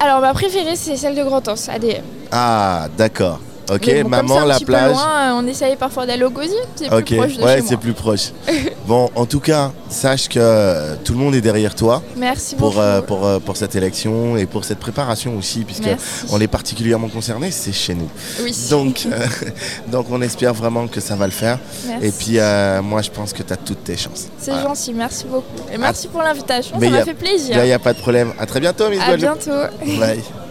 [0.00, 2.02] Alors ma préférée c'est celle de Grand-Anse, ADM.
[2.32, 3.40] Ah, d'accord.
[3.70, 4.96] Ok, maman, la plage.
[5.34, 8.32] on essaye parfois d'aller au Gosier, c'est plus proche de Ouais, c'est plus proche.
[8.86, 12.02] bon, en tout cas, sache que tout le monde est derrière toi.
[12.16, 15.88] Merci pour, euh, pour, euh, pour, cette élection et pour cette préparation aussi, puisque
[16.30, 18.08] on est particulièrement concerné, c'est chez nous.
[18.42, 18.54] Oui.
[18.70, 19.26] Donc, euh,
[19.88, 21.58] donc on espère vraiment que ça va le faire.
[21.86, 22.06] Merci.
[22.06, 24.28] Et puis moi, je pense que tu as toutes tes chances.
[24.38, 25.44] C'est gentil, merci beaucoup.
[25.72, 27.56] Et merci pour l'invitation, ça m'a fait plaisir.
[27.58, 28.32] Il n'y a pas de problème.
[28.38, 29.50] À très bientôt, Miss À bientôt.
[29.98, 30.22] Bye.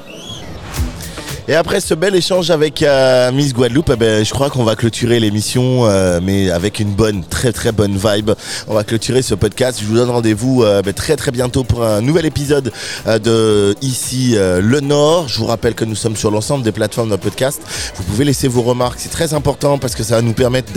[1.49, 4.75] Et après ce bel échange avec euh, Miss Guadeloupe, eh ben, je crois qu'on va
[4.75, 8.31] clôturer l'émission, euh, mais avec une bonne, très très bonne vibe.
[8.67, 9.79] On va clôturer ce podcast.
[9.81, 12.73] Je vous donne rendez-vous euh, ben, très très bientôt pour un nouvel épisode
[13.05, 15.29] de Ici le Nord.
[15.29, 17.61] Je vous rappelle que nous sommes sur l'ensemble des plateformes de podcast.
[17.95, 20.73] Vous pouvez laisser vos remarques, c'est très important parce que ça va nous permettre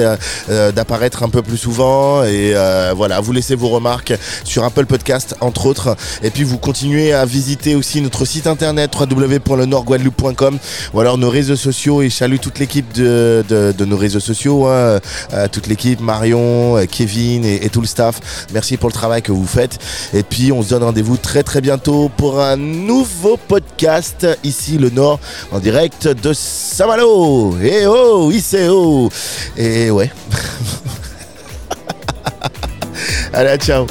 [0.48, 2.22] d'apparaître un peu plus souvent.
[2.22, 2.54] Et
[2.94, 4.12] voilà, vous laissez vos remarques
[4.44, 5.96] sur Apple Podcast entre autres.
[6.22, 10.59] Et puis vous continuez à visiter aussi notre site internet www.lenordguadeloupe.com
[10.92, 13.44] ou alors nos réseaux sociaux et salue toute l'équipe de,
[13.84, 15.00] nos réseaux sociaux, hein.
[15.32, 18.20] euh, toute l'équipe, Marion, euh, Kevin et, tout le staff.
[18.52, 19.78] Merci pour le travail que vous faites.
[20.12, 24.90] Et puis on se donne rendez-vous très très bientôt pour un nouveau podcast ici le
[24.90, 25.20] Nord
[25.52, 27.56] en direct de Samalo.
[27.62, 29.10] Et oh, ICO.
[29.56, 30.10] Et ouais.
[33.32, 33.86] Allez, ciao.